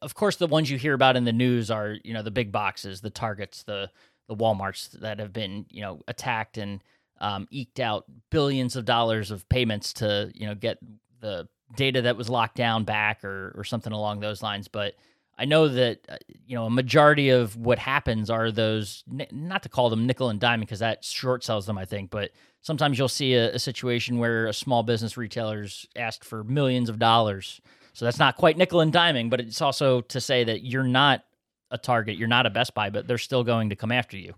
of 0.00 0.14
course, 0.14 0.36
the 0.36 0.46
ones 0.46 0.70
you 0.70 0.78
hear 0.78 0.94
about 0.94 1.16
in 1.16 1.24
the 1.24 1.32
news 1.32 1.68
are 1.68 1.96
you 2.04 2.14
know 2.14 2.22
the 2.22 2.30
big 2.30 2.52
boxes, 2.52 3.00
the 3.00 3.10
Targets, 3.10 3.64
the 3.64 3.90
the 4.28 4.36
WalMarts 4.36 4.92
that 5.00 5.18
have 5.18 5.32
been 5.32 5.66
you 5.68 5.82
know 5.82 6.00
attacked 6.06 6.58
and 6.58 6.80
um, 7.20 7.48
eked 7.50 7.80
out 7.80 8.04
billions 8.30 8.76
of 8.76 8.84
dollars 8.84 9.32
of 9.32 9.48
payments 9.48 9.92
to 9.94 10.30
you 10.32 10.46
know 10.46 10.54
get 10.54 10.78
the 11.20 11.48
data 11.74 12.02
that 12.02 12.16
was 12.16 12.30
locked 12.30 12.54
down 12.54 12.84
back 12.84 13.24
or 13.24 13.52
or 13.56 13.64
something 13.64 13.92
along 13.92 14.20
those 14.20 14.44
lines. 14.44 14.68
But 14.68 14.94
I 15.38 15.44
know 15.44 15.68
that 15.68 16.00
uh, 16.08 16.16
you 16.46 16.54
know 16.54 16.66
a 16.66 16.70
majority 16.70 17.30
of 17.30 17.56
what 17.56 17.78
happens 17.78 18.30
are 18.30 18.50
those 18.50 19.04
not 19.30 19.62
to 19.64 19.68
call 19.68 19.90
them 19.90 20.06
nickel 20.06 20.28
and 20.28 20.38
dime 20.38 20.60
because 20.60 20.80
that 20.80 21.04
short 21.04 21.44
sells 21.44 21.66
them, 21.66 21.78
I 21.78 21.84
think, 21.84 22.10
but 22.10 22.30
sometimes 22.60 22.98
you'll 22.98 23.08
see 23.08 23.34
a, 23.34 23.54
a 23.54 23.58
situation 23.58 24.18
where 24.18 24.46
a 24.46 24.52
small 24.52 24.82
business 24.82 25.16
retailer's 25.16 25.86
asked 25.96 26.24
for 26.24 26.44
millions 26.44 26.88
of 26.88 26.98
dollars 26.98 27.60
so 27.92 28.04
that's 28.04 28.18
not 28.18 28.36
quite 28.36 28.56
nickel 28.56 28.80
and 28.80 28.92
diming, 28.92 29.28
but 29.28 29.40
it's 29.40 29.60
also 29.60 30.00
to 30.02 30.20
say 30.20 30.44
that 30.44 30.64
you're 30.64 30.82
not 30.82 31.24
a 31.70 31.78
target, 31.78 32.16
you're 32.16 32.28
not 32.28 32.46
a 32.46 32.50
Best 32.50 32.74
Buy, 32.74 32.90
but 32.90 33.06
they're 33.06 33.18
still 33.18 33.44
going 33.44 33.70
to 33.70 33.76
come 33.76 33.92
after 33.92 34.16
you. 34.16 34.34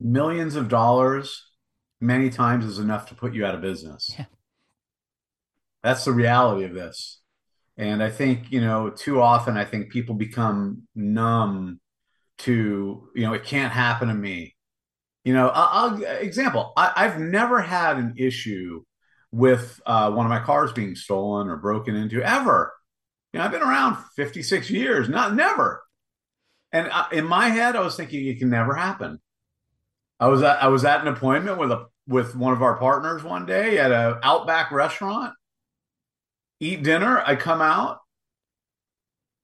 Millions 0.00 0.56
of 0.56 0.68
dollars 0.68 1.50
many 2.00 2.28
times 2.28 2.64
is 2.64 2.78
enough 2.78 3.08
to 3.08 3.14
put 3.14 3.34
you 3.34 3.46
out 3.46 3.54
of 3.54 3.60
business. 3.60 4.12
Yeah. 4.18 4.26
That's 5.82 6.04
the 6.04 6.12
reality 6.12 6.64
of 6.64 6.74
this. 6.74 7.20
And 7.78 8.02
I 8.02 8.10
think, 8.10 8.50
you 8.50 8.60
know, 8.60 8.90
too 8.90 9.20
often 9.20 9.56
I 9.56 9.64
think 9.64 9.90
people 9.90 10.14
become 10.14 10.82
numb 10.94 11.80
to, 12.38 13.08
you 13.14 13.22
know, 13.22 13.34
it 13.34 13.44
can't 13.44 13.72
happen 13.72 14.08
to 14.08 14.14
me. 14.14 14.54
You 15.24 15.34
know, 15.34 15.50
I'll, 15.52 16.02
example, 16.02 16.72
I, 16.76 16.92
I've 16.96 17.18
never 17.18 17.60
had 17.60 17.96
an 17.98 18.14
issue 18.16 18.84
with 19.32 19.80
uh, 19.84 20.10
one 20.10 20.24
of 20.24 20.30
my 20.30 20.40
cars 20.40 20.72
being 20.72 20.94
stolen 20.94 21.48
or 21.48 21.56
broken 21.56 21.96
into 21.96 22.22
ever. 22.22 22.72
You 23.32 23.38
know, 23.38 23.44
I've 23.44 23.52
been 23.52 23.62
around 23.62 23.98
56 24.14 24.70
years, 24.70 25.08
not 25.08 25.34
never. 25.34 25.82
And 26.72 26.88
I, 26.90 27.08
in 27.12 27.24
my 27.24 27.48
head, 27.48 27.76
I 27.76 27.80
was 27.80 27.96
thinking 27.96 28.26
it 28.26 28.38
can 28.38 28.50
never 28.50 28.74
happen. 28.74 29.20
I 30.18 30.28
was 30.28 30.42
at, 30.42 30.62
I 30.62 30.68
was 30.68 30.84
at 30.84 31.02
an 31.02 31.08
appointment 31.08 31.58
with 31.58 31.70
a 31.70 31.86
with 32.08 32.36
one 32.36 32.52
of 32.52 32.62
our 32.62 32.78
partners 32.78 33.22
one 33.22 33.46
day 33.46 33.78
at 33.78 33.90
a 33.90 34.18
Outback 34.22 34.70
restaurant. 34.70 35.34
Eat 36.60 36.82
dinner. 36.82 37.20
I 37.20 37.36
come 37.36 37.60
out. 37.60 37.98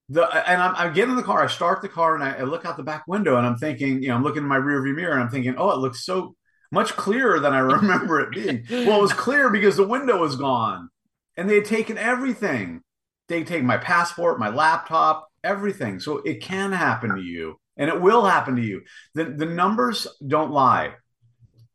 The, 0.09 0.25
and 0.49 0.61
I'm, 0.61 0.75
I 0.77 0.93
get 0.93 1.09
in 1.09 1.17
the 1.17 1.23
car. 1.23 1.43
I 1.43 1.47
start 1.47 1.81
the 1.81 1.89
car 1.89 2.15
and 2.15 2.25
I, 2.25 2.33
I 2.35 2.43
look 2.43 2.67
out 2.67 2.77
the 2.77 2.83
back 2.83 3.07
window 3.07 3.37
and 3.37 3.47
I'm 3.47 3.57
thinking, 3.57 4.03
you 4.03 4.09
know, 4.09 4.17
I'm 4.17 4.23
looking 4.23 4.43
in 4.43 4.49
my 4.49 4.59
rearview 4.59 4.95
mirror 4.95 5.13
and 5.13 5.23
I'm 5.23 5.31
thinking, 5.31 5.55
oh, 5.57 5.71
it 5.71 5.79
looks 5.79 6.05
so 6.05 6.35
much 6.71 6.97
clearer 6.97 7.41
than 7.41 7.53
I 7.53 7.59
remember 7.61 8.21
it 8.21 8.33
being. 8.33 8.67
Well, 8.87 8.99
it 8.99 9.03
was 9.03 9.13
clear 9.13 9.51
because 9.51 9.77
the 9.77 9.87
window 9.87 10.19
was 10.19 10.37
gone 10.37 10.89
and 11.37 11.49
they 11.49 11.57
had 11.57 11.65
taken 11.65 11.99
everything. 11.99 12.83
They 13.29 13.45
take 13.45 13.63
my 13.63 13.79
passport, 13.79 14.39
my 14.39 14.49
laptop, 14.49 15.29
everything. 15.45 16.01
So 16.01 16.19
it 16.19 16.43
can 16.43 16.73
happen 16.73 17.15
to 17.15 17.23
you 17.23 17.57
and 17.77 17.89
it 17.89 18.01
will 18.01 18.25
happen 18.25 18.57
to 18.57 18.63
you. 18.63 18.83
The, 19.15 19.25
the 19.25 19.47
numbers 19.47 20.07
don't 20.27 20.51
lie. 20.51 20.95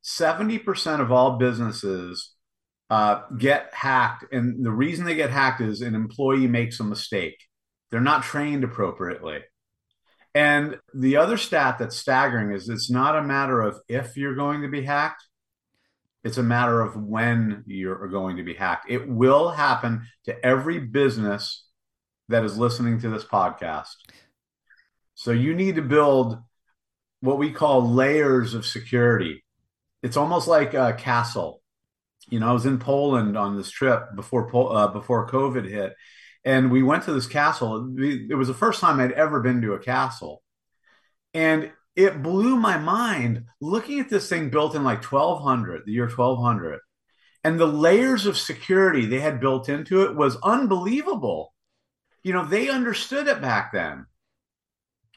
70% 0.04 1.02
of 1.02 1.12
all 1.12 1.38
businesses 1.38 2.34
uh, 2.90 3.22
get 3.38 3.74
hacked. 3.74 4.26
And 4.32 4.66
the 4.66 4.72
reason 4.72 5.06
they 5.06 5.16
get 5.16 5.30
hacked 5.30 5.62
is 5.62 5.82
an 5.82 5.96
employee 5.96 6.48
makes 6.48 6.80
a 6.80 6.84
mistake. 6.84 7.38
They're 7.92 8.02
not 8.02 8.24
trained 8.24 8.64
appropriately. 8.64 9.40
And 10.36 10.78
the 10.94 11.18
other 11.18 11.38
stat 11.38 11.78
that's 11.80 11.98
staggering 11.98 12.52
is 12.52 12.70
it's 12.70 12.92
not 12.92 13.18
a 13.18 13.24
matter 13.24 13.62
of 13.62 13.80
if 13.88 14.16
you're 14.16 14.36
going 14.36 14.62
to 14.62 14.68
be 14.68 14.84
hacked, 14.84 15.24
it's 16.24 16.38
a 16.38 16.44
matter 16.44 16.82
of 16.82 16.96
when 16.96 17.64
you're 17.66 18.08
going 18.10 18.38
to 18.38 18.44
be 18.44 18.54
hacked. 18.54 18.90
It 18.90 19.08
will 19.08 19.50
happen 19.50 20.04
to 20.26 20.46
every 20.46 20.80
business 20.80 21.66
that 22.30 22.44
is 22.44 22.58
listening 22.58 23.00
to 23.00 23.10
this 23.10 23.24
podcast. 23.24 23.96
So 25.16 25.32
you 25.32 25.56
need 25.56 25.76
to 25.76 25.82
build 25.82 26.38
what 27.22 27.40
we 27.40 27.52
call 27.52 27.90
layers 27.90 28.54
of 28.54 28.66
security. 28.66 29.44
It's 30.04 30.18
almost 30.18 30.48
like 30.48 30.74
a 30.74 30.94
castle. 30.94 31.62
You 32.30 32.40
know, 32.40 32.50
I 32.50 32.54
was 32.54 32.66
in 32.66 32.80
Poland 32.80 33.38
on 33.38 33.56
this 33.56 33.70
trip 33.70 34.16
before 34.16 34.50
uh, 34.76 34.88
before 34.88 35.30
COVID 35.30 35.70
hit, 35.70 35.94
and 36.44 36.72
we 36.72 36.84
went 36.84 37.04
to 37.04 37.14
this 37.14 37.28
castle. 37.28 37.94
It 37.98 38.36
was 38.36 38.48
the 38.48 38.54
first 38.54 38.82
time 38.82 39.00
I'd 39.00 39.12
ever 39.12 39.42
been 39.42 39.62
to 39.62 39.74
a 39.74 39.80
castle. 39.80 40.44
And 41.34 41.72
it 41.96 42.22
blew 42.22 42.56
my 42.56 42.78
mind 42.78 43.46
looking 43.60 44.00
at 44.00 44.10
this 44.10 44.30
thing 44.30 44.50
built 44.50 44.76
in 44.76 44.84
like 44.84 45.04
1200, 45.04 45.84
the 45.86 45.92
year 45.92 46.08
1200. 46.08 46.80
And 47.44 47.60
the 47.60 47.66
layers 47.66 48.26
of 48.26 48.38
security 48.38 49.06
they 49.06 49.20
had 49.20 49.40
built 49.40 49.68
into 49.68 50.04
it 50.04 50.16
was 50.16 50.38
unbelievable. 50.44 51.54
You 52.24 52.34
know, 52.34 52.46
they 52.46 52.70
understood 52.70 53.28
it 53.28 53.42
back 53.42 53.72
then. 53.72 54.06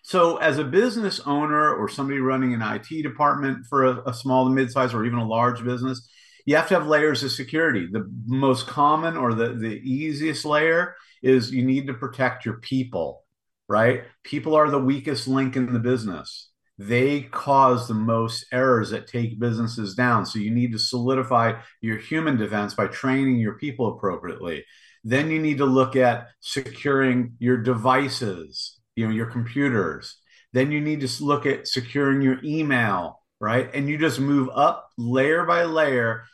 So, 0.03 0.39
as 0.39 0.59
a 0.59 0.65
business 0.65 1.21
owner 1.21 1.75
or 1.75 1.89
somebody 1.89 2.21
running 2.21 2.55
an 2.55 2.63
IT 2.63 3.03
department 3.03 3.67
for 3.67 3.85
a, 3.85 4.11
a 4.11 4.15
small 4.15 4.47
to 4.47 4.51
mid-size 4.51 4.95
or 4.95 5.05
even 5.05 5.19
a 5.19 5.27
large 5.27 5.63
business, 5.63 6.09
you 6.47 6.57
have 6.57 6.69
to 6.69 6.75
have 6.75 6.87
layers 6.87 7.23
of 7.23 7.33
security. 7.33 7.89
The 7.91 8.11
most 8.27 8.67
common 8.67 9.17
or 9.17 9.35
the, 9.35 9.55
the 9.55 9.81
easiest 9.83 10.45
layer 10.45 10.95
is 11.23 11.53
you 11.53 11.65
need 11.65 11.87
to 11.87 11.95
protect 11.95 12.45
your 12.45 12.59
people, 12.59 13.25
right? 13.69 14.05
People 14.25 14.55
are 14.55 14.71
the 14.71 14.79
weakest 14.79 15.29
link 15.29 15.57
in 15.57 15.73
the 15.73 15.79
business. 15.79 16.51
They 16.79 17.23
cause 17.23 17.87
the 17.87 17.95
most 17.95 18.47
errors 18.53 18.91
that 18.91 19.07
take 19.07 19.39
businesses 19.39 19.95
down. 19.95 20.25
So 20.25 20.39
you 20.39 20.51
need 20.51 20.73
to 20.73 20.79
solidify 20.79 21.61
your 21.83 21.99
human 21.99 22.39
defense 22.39 22.73
by 22.73 22.87
training 22.87 23.37
your 23.37 23.59
people 23.59 23.95
appropriately. 23.95 24.65
Then 25.05 25.31
you 25.31 25.41
need 25.41 25.59
to 25.59 25.67
look 25.67 25.95
at 25.95 26.29
securing 26.41 27.35
your 27.39 27.59
devices, 27.59 28.79
you 28.97 29.07
know, 29.07 29.13
your 29.13 29.27
computers. 29.27 30.17
Then 30.53 30.73
you 30.73 30.81
need 30.81 31.01
to 31.03 31.25
look 31.25 31.47
at 31.47 31.69
securing 31.69 32.23
your 32.23 32.39
email, 32.43 33.21
right? 33.41 33.71
And 33.75 33.89
you 33.89 33.99
just 33.99 34.19
move 34.19 34.49
up 34.55 34.90
layer 35.01 35.45
by 35.45 35.65
layer. 35.65 36.25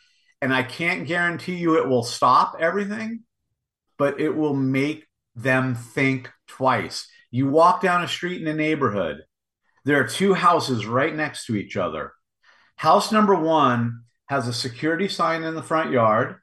And 0.42 0.52
I 0.52 0.62
can't 0.62 1.06
guarantee 1.06 1.56
you 1.56 1.78
it 1.78 1.88
will 1.88 2.02
stop 2.02 2.56
everything, 2.60 3.22
but 3.96 4.20
it 4.20 4.30
will 4.30 4.54
make 4.54 5.06
them 5.34 5.74
think 5.74 6.30
twice. 6.46 7.08
You 7.30 7.48
walk 7.48 7.80
down 7.80 8.02
a 8.02 8.08
street 8.08 8.40
in 8.40 8.48
a 8.48 8.54
neighborhood, 8.54 9.22
there 9.84 10.00
are 10.00 10.08
two 10.08 10.34
houses 10.34 10.86
right 10.86 11.14
next 11.14 11.46
to 11.46 11.54
each 11.54 11.76
other. 11.76 12.12
House 12.76 13.12
number 13.12 13.34
one 13.34 14.02
has 14.28 14.48
a 14.48 14.52
security 14.52 15.08
sign 15.08 15.44
in 15.44 15.54
the 15.54 15.62
front 15.62 15.92
yard, 15.92 16.36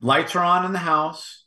lights 0.00 0.34
are 0.34 0.44
on 0.44 0.64
in 0.64 0.72
the 0.72 0.78
house, 0.78 1.44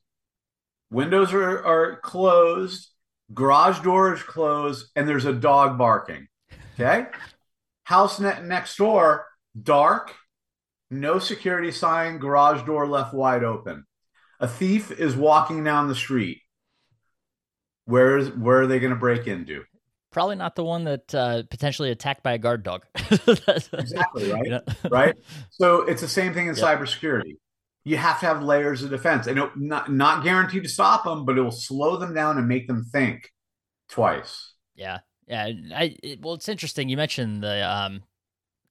windows 0.90 1.34
are, 1.34 1.66
are 1.66 2.00
closed, 2.00 2.90
garage 3.34 3.80
door 3.82 4.14
is 4.14 4.24
closed, 4.24 4.88
and 4.96 5.08
there's 5.08 5.26
a 5.26 5.34
dog 5.34 5.78
barking. 5.78 6.28
Okay. 6.74 7.08
House 7.84 8.20
next 8.20 8.78
door, 8.78 9.26
dark, 9.64 10.14
no 10.90 11.20
security 11.20 11.72
sign, 11.72 12.18
garage 12.18 12.66
door 12.66 12.88
left 12.88 13.14
wide 13.14 13.44
open. 13.44 13.86
A 14.40 14.48
thief 14.48 14.92
is 14.92 15.16
walking 15.16 15.64
down 15.64 15.88
the 15.88 15.96
street. 15.96 16.42
Where 17.86 18.18
is 18.18 18.30
where 18.30 18.62
are 18.62 18.68
they 18.68 18.80
going 18.80 18.94
to 18.94 19.00
break 19.00 19.28
into? 19.28 19.64
Probably 20.12 20.36
not 20.36 20.56
the 20.56 20.64
one 20.64 20.86
that 20.86 21.14
uh, 21.14 21.44
potentially 21.50 21.92
attacked 21.92 22.24
by 22.24 22.34
a 22.34 22.38
guard 22.38 22.64
dog. 22.64 22.86
exactly 22.96 24.32
right. 24.32 24.48
Yeah. 24.48 24.60
right. 24.90 25.16
So 25.52 25.82
it's 25.82 26.02
the 26.02 26.08
same 26.08 26.34
thing 26.34 26.48
in 26.48 26.56
yep. 26.56 26.64
cybersecurity. 26.64 27.38
You 27.84 27.98
have 27.98 28.20
to 28.22 28.26
have 28.26 28.44
layers 28.44 28.84
of 28.84 28.90
defense, 28.90 29.28
and 29.28 29.38
it, 29.38 29.50
not 29.56 29.92
not 29.92 30.24
guaranteed 30.24 30.64
to 30.64 30.70
stop 30.70 31.04
them, 31.04 31.26
but 31.26 31.38
it 31.38 31.42
will 31.42 31.52
slow 31.52 31.98
them 31.98 32.14
down 32.14 32.38
and 32.38 32.48
make 32.48 32.68
them 32.68 32.86
think 32.92 33.32
twice. 33.90 34.54
Yeah, 34.76 35.00
yeah. 35.28 35.52
I 35.76 35.96
it, 36.04 36.22
well, 36.22 36.34
it's 36.34 36.50
interesting. 36.50 36.90
You 36.90 36.98
mentioned 36.98 37.44
the 37.44 37.68
um, 37.68 38.04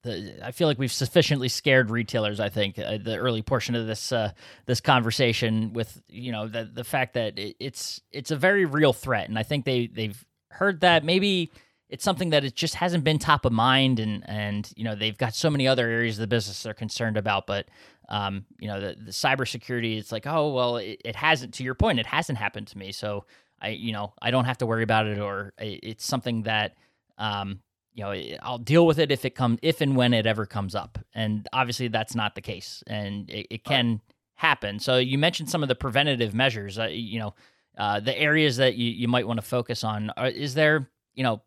the, 0.02 0.38
I 0.42 0.52
feel 0.52 0.68
like 0.68 0.78
we've 0.78 0.92
sufficiently 0.92 1.48
scared 1.48 1.90
retailers. 1.90 2.40
I 2.40 2.48
think 2.48 2.78
uh, 2.78 2.98
the 2.98 3.16
early 3.16 3.42
portion 3.42 3.74
of 3.74 3.86
this 3.86 4.12
uh, 4.12 4.32
this 4.66 4.80
conversation 4.80 5.72
with 5.72 6.00
you 6.08 6.32
know 6.32 6.46
the 6.46 6.70
the 6.72 6.84
fact 6.84 7.14
that 7.14 7.38
it, 7.38 7.56
it's 7.58 8.00
it's 8.12 8.30
a 8.30 8.36
very 8.36 8.64
real 8.64 8.92
threat, 8.92 9.28
and 9.28 9.38
I 9.38 9.42
think 9.42 9.64
they 9.64 9.86
they've 9.88 10.24
heard 10.50 10.80
that 10.80 11.04
maybe 11.04 11.50
it's 11.88 12.04
something 12.04 12.30
that 12.30 12.44
it 12.44 12.54
just 12.54 12.74
hasn't 12.74 13.02
been 13.02 13.18
top 13.18 13.44
of 13.44 13.52
mind, 13.52 13.98
and 13.98 14.22
and 14.28 14.70
you 14.76 14.84
know 14.84 14.94
they've 14.94 15.18
got 15.18 15.34
so 15.34 15.50
many 15.50 15.66
other 15.66 15.88
areas 15.88 16.16
of 16.16 16.20
the 16.20 16.26
business 16.28 16.62
they're 16.62 16.74
concerned 16.74 17.16
about, 17.16 17.46
but 17.46 17.66
um, 18.08 18.44
you 18.58 18.68
know 18.68 18.80
the 18.80 18.96
the 19.02 19.10
cybersecurity, 19.10 19.98
it's 19.98 20.12
like 20.12 20.26
oh 20.26 20.52
well, 20.52 20.76
it, 20.76 21.00
it 21.04 21.16
hasn't. 21.16 21.54
To 21.54 21.64
your 21.64 21.74
point, 21.74 21.98
it 21.98 22.06
hasn't 22.06 22.38
happened 22.38 22.68
to 22.68 22.78
me, 22.78 22.92
so 22.92 23.24
I 23.60 23.70
you 23.70 23.92
know 23.92 24.12
I 24.22 24.30
don't 24.30 24.44
have 24.44 24.58
to 24.58 24.66
worry 24.66 24.84
about 24.84 25.06
it, 25.06 25.18
or 25.18 25.54
it's 25.58 26.04
something 26.04 26.42
that 26.42 26.76
um, 27.18 27.60
you 27.98 28.04
know 28.04 28.36
i'll 28.42 28.58
deal 28.58 28.86
with 28.86 28.98
it 28.98 29.10
if 29.10 29.24
it 29.24 29.34
comes 29.34 29.58
if 29.60 29.80
and 29.80 29.96
when 29.96 30.14
it 30.14 30.26
ever 30.26 30.46
comes 30.46 30.74
up. 30.74 30.98
And 31.14 31.48
obviously 31.52 31.88
that's 31.88 32.14
not 32.14 32.36
the 32.36 32.40
case. 32.40 32.84
And 32.86 33.28
it, 33.28 33.46
it 33.50 33.64
can 33.64 34.00
happen. 34.36 34.78
So 34.78 34.98
you 34.98 35.18
mentioned 35.18 35.50
some 35.50 35.64
of 35.64 35.68
the 35.68 35.74
preventative 35.74 36.32
measures. 36.32 36.78
Uh, 36.78 36.84
you 36.84 37.18
know 37.18 37.34
uh, 37.76 38.00
the 38.00 38.16
areas 38.18 38.56
that 38.56 38.74
you, 38.76 38.90
you 38.90 39.08
might 39.08 39.26
want 39.26 39.38
to 39.38 39.46
focus 39.46 39.84
on 39.84 40.10
uh, 40.16 40.30
is 40.34 40.54
there 40.54 40.90
you 41.14 41.22
know 41.22 41.40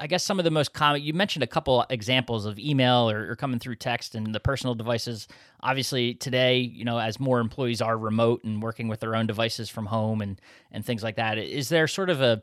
i 0.00 0.06
guess 0.06 0.24
some 0.24 0.38
of 0.38 0.44
the 0.44 0.50
most 0.50 0.72
common 0.72 1.02
you 1.02 1.12
mentioned 1.12 1.42
a 1.42 1.46
couple 1.46 1.84
examples 1.90 2.46
of 2.46 2.58
email 2.58 3.10
or, 3.10 3.30
or 3.30 3.36
coming 3.36 3.58
through 3.58 3.74
text 3.74 4.14
and 4.14 4.34
the 4.34 4.40
personal 4.40 4.74
devices. 4.74 5.28
Obviously 5.62 6.14
today 6.14 6.58
you 6.58 6.84
know 6.84 6.98
as 6.98 7.20
more 7.20 7.40
employees 7.40 7.82
are 7.82 7.98
remote 7.98 8.42
and 8.44 8.62
working 8.62 8.88
with 8.88 9.00
their 9.00 9.14
own 9.14 9.26
devices 9.26 9.68
from 9.68 9.86
home 9.86 10.22
and 10.22 10.40
and 10.72 10.84
things 10.84 11.02
like 11.02 11.16
that 11.16 11.36
is 11.38 11.68
there 11.68 11.86
sort 11.86 12.10
of 12.10 12.22
a 12.22 12.42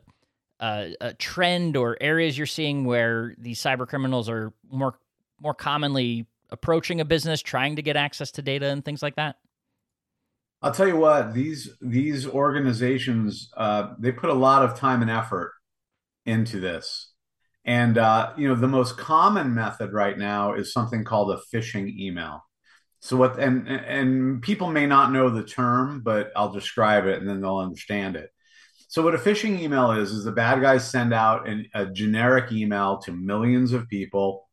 a 0.60 1.14
trend 1.18 1.76
or 1.76 1.96
areas 2.00 2.38
you're 2.38 2.46
seeing 2.46 2.84
where 2.84 3.34
these 3.38 3.60
cyber 3.60 3.86
criminals 3.86 4.28
are 4.28 4.52
more 4.70 4.98
more 5.40 5.54
commonly 5.54 6.26
approaching 6.50 7.00
a 7.00 7.04
business, 7.04 7.42
trying 7.42 7.76
to 7.76 7.82
get 7.82 7.96
access 7.96 8.30
to 8.32 8.42
data 8.42 8.66
and 8.66 8.84
things 8.84 9.02
like 9.02 9.16
that? 9.16 9.36
I'll 10.62 10.72
tell 10.72 10.88
you 10.88 10.96
what 10.96 11.34
these 11.34 11.76
these 11.82 12.26
organizations 12.26 13.50
uh, 13.56 13.94
they 13.98 14.12
put 14.12 14.30
a 14.30 14.34
lot 14.34 14.62
of 14.62 14.78
time 14.78 15.02
and 15.02 15.10
effort 15.10 15.52
into 16.24 16.58
this, 16.58 17.12
and 17.66 17.98
uh, 17.98 18.32
you 18.38 18.48
know 18.48 18.54
the 18.54 18.66
most 18.68 18.96
common 18.96 19.54
method 19.54 19.92
right 19.92 20.16
now 20.16 20.54
is 20.54 20.72
something 20.72 21.04
called 21.04 21.30
a 21.32 21.54
phishing 21.54 21.94
email. 21.98 22.42
So 23.00 23.18
what 23.18 23.38
and 23.38 23.68
and 23.68 24.40
people 24.40 24.70
may 24.70 24.86
not 24.86 25.12
know 25.12 25.28
the 25.28 25.44
term, 25.44 26.00
but 26.02 26.32
I'll 26.34 26.52
describe 26.52 27.04
it 27.04 27.18
and 27.18 27.28
then 27.28 27.42
they'll 27.42 27.58
understand 27.58 28.16
it. 28.16 28.30
So 28.94 29.02
what 29.02 29.16
a 29.16 29.18
phishing 29.18 29.60
email 29.60 29.90
is 29.90 30.12
is 30.12 30.22
the 30.22 30.30
bad 30.30 30.60
guys 30.60 30.88
send 30.88 31.12
out 31.12 31.48
an, 31.48 31.66
a 31.74 31.84
generic 31.84 32.52
email 32.52 32.98
to 32.98 33.10
millions 33.10 33.72
of 33.72 33.88
people, 33.88 34.48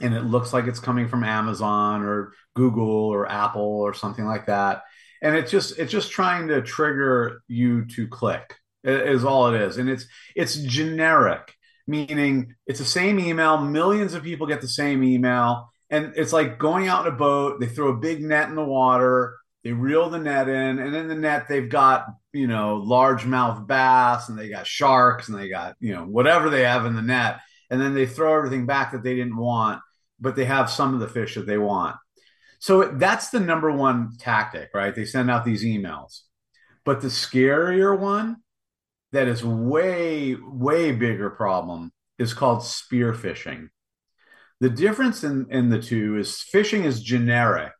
and 0.00 0.14
it 0.14 0.20
looks 0.20 0.52
like 0.52 0.68
it's 0.68 0.78
coming 0.78 1.08
from 1.08 1.24
Amazon 1.24 2.04
or 2.04 2.32
Google 2.54 2.88
or 2.88 3.28
Apple 3.28 3.80
or 3.80 3.92
something 3.92 4.24
like 4.24 4.46
that, 4.46 4.84
and 5.20 5.34
it's 5.34 5.50
just 5.50 5.80
it's 5.80 5.90
just 5.90 6.12
trying 6.12 6.46
to 6.46 6.62
trigger 6.62 7.42
you 7.48 7.84
to 7.86 8.06
click 8.06 8.54
is 8.84 9.24
all 9.24 9.52
it 9.52 9.60
is, 9.60 9.78
and 9.78 9.90
it's 9.90 10.06
it's 10.36 10.54
generic, 10.54 11.52
meaning 11.88 12.54
it's 12.68 12.78
the 12.78 12.84
same 12.84 13.18
email. 13.18 13.58
Millions 13.58 14.14
of 14.14 14.22
people 14.22 14.46
get 14.46 14.60
the 14.60 14.68
same 14.68 15.02
email, 15.02 15.72
and 15.90 16.12
it's 16.14 16.32
like 16.32 16.56
going 16.56 16.86
out 16.86 17.04
in 17.04 17.12
a 17.12 17.16
boat. 17.16 17.58
They 17.58 17.66
throw 17.66 17.88
a 17.88 17.96
big 17.96 18.22
net 18.22 18.48
in 18.48 18.54
the 18.54 18.64
water 18.64 19.38
they 19.64 19.72
reel 19.72 20.10
the 20.10 20.18
net 20.18 20.48
in, 20.48 20.78
and 20.78 20.94
in 20.94 21.08
the 21.08 21.14
net 21.14 21.46
they've 21.48 21.68
got 21.68 22.06
you 22.32 22.46
know 22.46 22.82
largemouth 22.86 23.66
bass, 23.66 24.28
and 24.28 24.38
they 24.38 24.48
got 24.48 24.66
sharks, 24.66 25.28
and 25.28 25.38
they 25.38 25.48
got 25.48 25.76
you 25.80 25.94
know 25.94 26.04
whatever 26.04 26.50
they 26.50 26.62
have 26.62 26.86
in 26.86 26.94
the 26.94 27.02
net, 27.02 27.40
and 27.70 27.80
then 27.80 27.94
they 27.94 28.06
throw 28.06 28.36
everything 28.36 28.66
back 28.66 28.92
that 28.92 29.02
they 29.02 29.14
didn't 29.14 29.36
want, 29.36 29.80
but 30.20 30.36
they 30.36 30.44
have 30.44 30.70
some 30.70 30.94
of 30.94 31.00
the 31.00 31.08
fish 31.08 31.34
that 31.34 31.46
they 31.46 31.58
want. 31.58 31.96
So 32.58 32.92
that's 32.92 33.30
the 33.30 33.40
number 33.40 33.72
one 33.72 34.16
tactic, 34.18 34.70
right? 34.72 34.94
They 34.94 35.04
send 35.04 35.30
out 35.30 35.44
these 35.44 35.64
emails, 35.64 36.20
but 36.84 37.00
the 37.00 37.08
scarier 37.08 37.98
one, 37.98 38.36
that 39.12 39.28
is 39.28 39.44
way 39.44 40.36
way 40.36 40.92
bigger 40.92 41.30
problem, 41.30 41.92
is 42.18 42.34
called 42.34 42.64
spear 42.64 43.12
phishing. 43.12 43.68
The 44.60 44.70
difference 44.70 45.24
in, 45.24 45.48
in 45.50 45.70
the 45.70 45.82
two 45.82 46.16
is 46.16 46.44
phishing 46.52 46.84
is 46.84 47.02
generic 47.02 47.72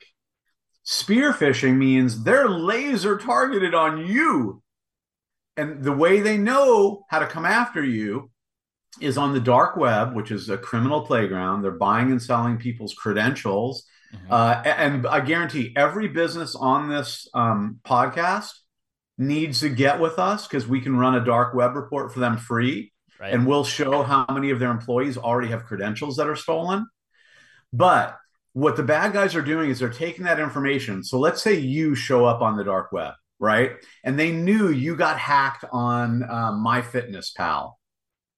Spear 0.85 1.33
phishing 1.33 1.77
means 1.77 2.25
they're 2.25 2.49
laser 2.49 3.17
targeted 3.17 3.75
on 3.75 4.07
you. 4.07 4.63
And 5.57 5.83
the 5.83 5.93
way 5.93 6.21
they 6.21 6.37
know 6.37 7.05
how 7.09 7.19
to 7.19 7.27
come 7.27 7.45
after 7.45 7.85
you 7.85 8.31
is 9.01 9.17
on 9.17 9.33
the 9.33 9.41
dark 9.41 9.77
web, 9.77 10.15
which 10.15 10.31
is 10.31 10.49
a 10.49 10.59
criminal 10.59 11.03
playground. 11.03 11.63
They're 11.63 11.73
buying 11.73 12.11
and 12.11 12.21
selling 12.21 12.57
people's 12.57 12.95
credentials. 12.95 13.85
Mm-hmm. 14.15 14.33
Uh, 14.33 14.63
and 14.65 15.07
I 15.07 15.21
guarantee 15.21 15.73
every 15.77 16.09
business 16.09 16.55
on 16.55 16.89
this 16.89 17.29
um, 17.33 17.81
podcast 17.85 18.51
needs 19.19 19.61
to 19.61 19.69
get 19.69 20.01
with 20.01 20.19
us 20.19 20.47
because 20.47 20.67
we 20.67 20.81
can 20.81 20.97
run 20.97 21.15
a 21.15 21.25
dark 21.25 21.55
web 21.55 21.77
report 21.77 22.13
for 22.13 22.21
them 22.21 22.37
free. 22.37 22.93
Right. 23.21 23.33
And 23.33 23.47
we'll 23.47 23.65
show 23.65 24.03
how 24.03 24.27
many 24.31 24.51
of 24.51 24.59
their 24.59 24.71
employees 24.71 25.17
already 25.17 25.49
have 25.49 25.65
credentials 25.65 26.17
that 26.17 26.29
are 26.29 26.37
stolen. 26.37 26.87
But 27.73 28.19
what 28.53 28.77
the 28.77 28.83
bad 28.83 29.13
guys 29.13 29.35
are 29.35 29.43
doing 29.43 29.71
is 29.71 29.79
they're 29.79 29.89
taking 29.89 30.25
that 30.25 30.41
information. 30.41 31.03
So 31.03 31.19
let's 31.19 31.43
say 31.43 31.55
you 31.55 31.95
show 31.95 32.25
up 32.25 32.43
on 32.43 32.57
the 32.57 32.65
dark 32.65 32.93
web, 32.93 33.15
right? 33.39 33.73
And 34.05 34.19
they 34.19 34.31
knew 34.31 34.69
you 34.69 34.95
got 34.95 35.19
hacked 35.19 35.65
on 35.73 36.23
um, 36.25 36.65
MyFitnessPal 36.65 37.73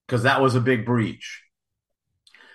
because 0.06 0.22
that 0.22 0.40
was 0.40 0.54
a 0.54 0.60
big 0.60 0.86
breach. 0.86 1.42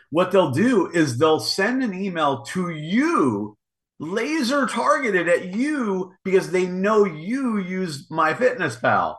What 0.09 0.31
they'll 0.31 0.51
do 0.51 0.89
is 0.89 1.17
they'll 1.17 1.39
send 1.39 1.83
an 1.83 1.93
email 1.93 2.43
to 2.43 2.69
you, 2.69 3.57
laser 3.99 4.65
targeted 4.65 5.27
at 5.27 5.53
you 5.53 6.13
because 6.23 6.51
they 6.51 6.65
know 6.65 7.03
you 7.03 7.59
use 7.59 8.07
MyFitnessPal. 8.07 9.17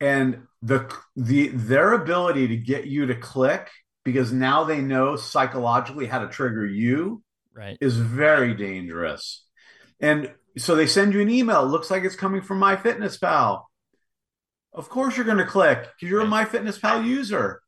And 0.00 0.46
the 0.62 0.92
the 1.16 1.48
their 1.48 1.92
ability 1.92 2.48
to 2.48 2.56
get 2.56 2.86
you 2.86 3.06
to 3.06 3.14
click 3.16 3.68
because 4.04 4.32
now 4.32 4.64
they 4.64 4.80
know 4.80 5.16
psychologically 5.16 6.06
how 6.06 6.20
to 6.20 6.28
trigger 6.28 6.66
you 6.66 7.22
right. 7.54 7.76
is 7.80 7.96
very 7.96 8.54
dangerous. 8.54 9.44
And 10.00 10.32
so 10.56 10.74
they 10.74 10.86
send 10.86 11.14
you 11.14 11.20
an 11.20 11.30
email. 11.30 11.66
Looks 11.66 11.90
like 11.90 12.04
it's 12.04 12.16
coming 12.16 12.42
from 12.42 12.60
MyFitnessPal. 12.60 13.62
Of 14.72 14.88
course 14.88 15.16
you're 15.16 15.26
going 15.26 15.38
to 15.38 15.46
click 15.46 15.80
because 15.80 16.08
you're 16.08 16.24
right. 16.24 16.46
a 16.46 16.58
MyFitnessPal 16.58 17.06
user. 17.06 17.60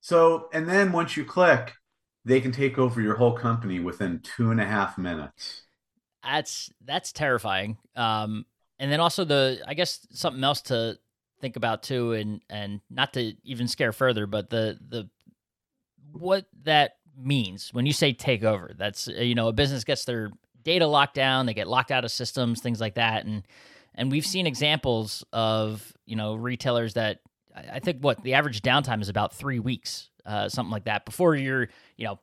So 0.00 0.48
and 0.52 0.68
then 0.68 0.92
once 0.92 1.16
you 1.16 1.24
click 1.24 1.72
they 2.24 2.40
can 2.40 2.52
take 2.52 2.78
over 2.78 3.00
your 3.00 3.16
whole 3.16 3.36
company 3.36 3.80
within 3.80 4.20
two 4.20 4.50
and 4.50 4.60
a 4.60 4.64
half 4.64 4.96
minutes. 4.96 5.62
That's 6.22 6.70
that's 6.84 7.12
terrifying. 7.12 7.78
Um 7.96 8.46
and 8.82 8.90
then 8.90 9.00
also 9.00 9.24
the 9.24 9.62
i 9.66 9.72
guess 9.72 10.06
something 10.10 10.42
else 10.44 10.60
to 10.60 10.98
think 11.40 11.56
about 11.56 11.82
too 11.82 12.12
and 12.12 12.42
and 12.50 12.80
not 12.90 13.14
to 13.14 13.32
even 13.44 13.66
scare 13.66 13.92
further 13.92 14.26
but 14.26 14.50
the 14.50 14.78
the 14.88 15.08
what 16.12 16.46
that 16.64 16.96
means 17.16 17.70
when 17.72 17.86
you 17.86 17.92
say 17.92 18.12
take 18.12 18.44
over. 18.44 18.72
That's 18.76 19.08
uh, 19.08 19.12
you 19.12 19.34
know 19.34 19.48
a 19.48 19.52
business 19.52 19.84
gets 19.84 20.04
their 20.04 20.30
data 20.62 20.86
locked 20.86 21.14
down, 21.14 21.46
they 21.46 21.54
get 21.54 21.68
locked 21.68 21.90
out 21.90 22.04
of 22.04 22.10
systems, 22.10 22.60
things 22.60 22.80
like 22.80 22.94
that, 22.94 23.24
and 23.24 23.42
and 23.94 24.10
we've 24.10 24.26
seen 24.26 24.46
examples 24.46 25.24
of 25.32 25.92
you 26.06 26.16
know 26.16 26.34
retailers 26.34 26.94
that 26.94 27.20
I 27.54 27.80
think 27.80 27.98
what 28.00 28.22
the 28.22 28.34
average 28.34 28.62
downtime 28.62 29.02
is 29.02 29.08
about 29.08 29.34
three 29.34 29.58
weeks, 29.58 30.10
uh, 30.24 30.48
something 30.48 30.72
like 30.72 30.84
that, 30.84 31.04
before 31.04 31.34
you're 31.34 31.68
you 31.96 32.06
know 32.06 32.18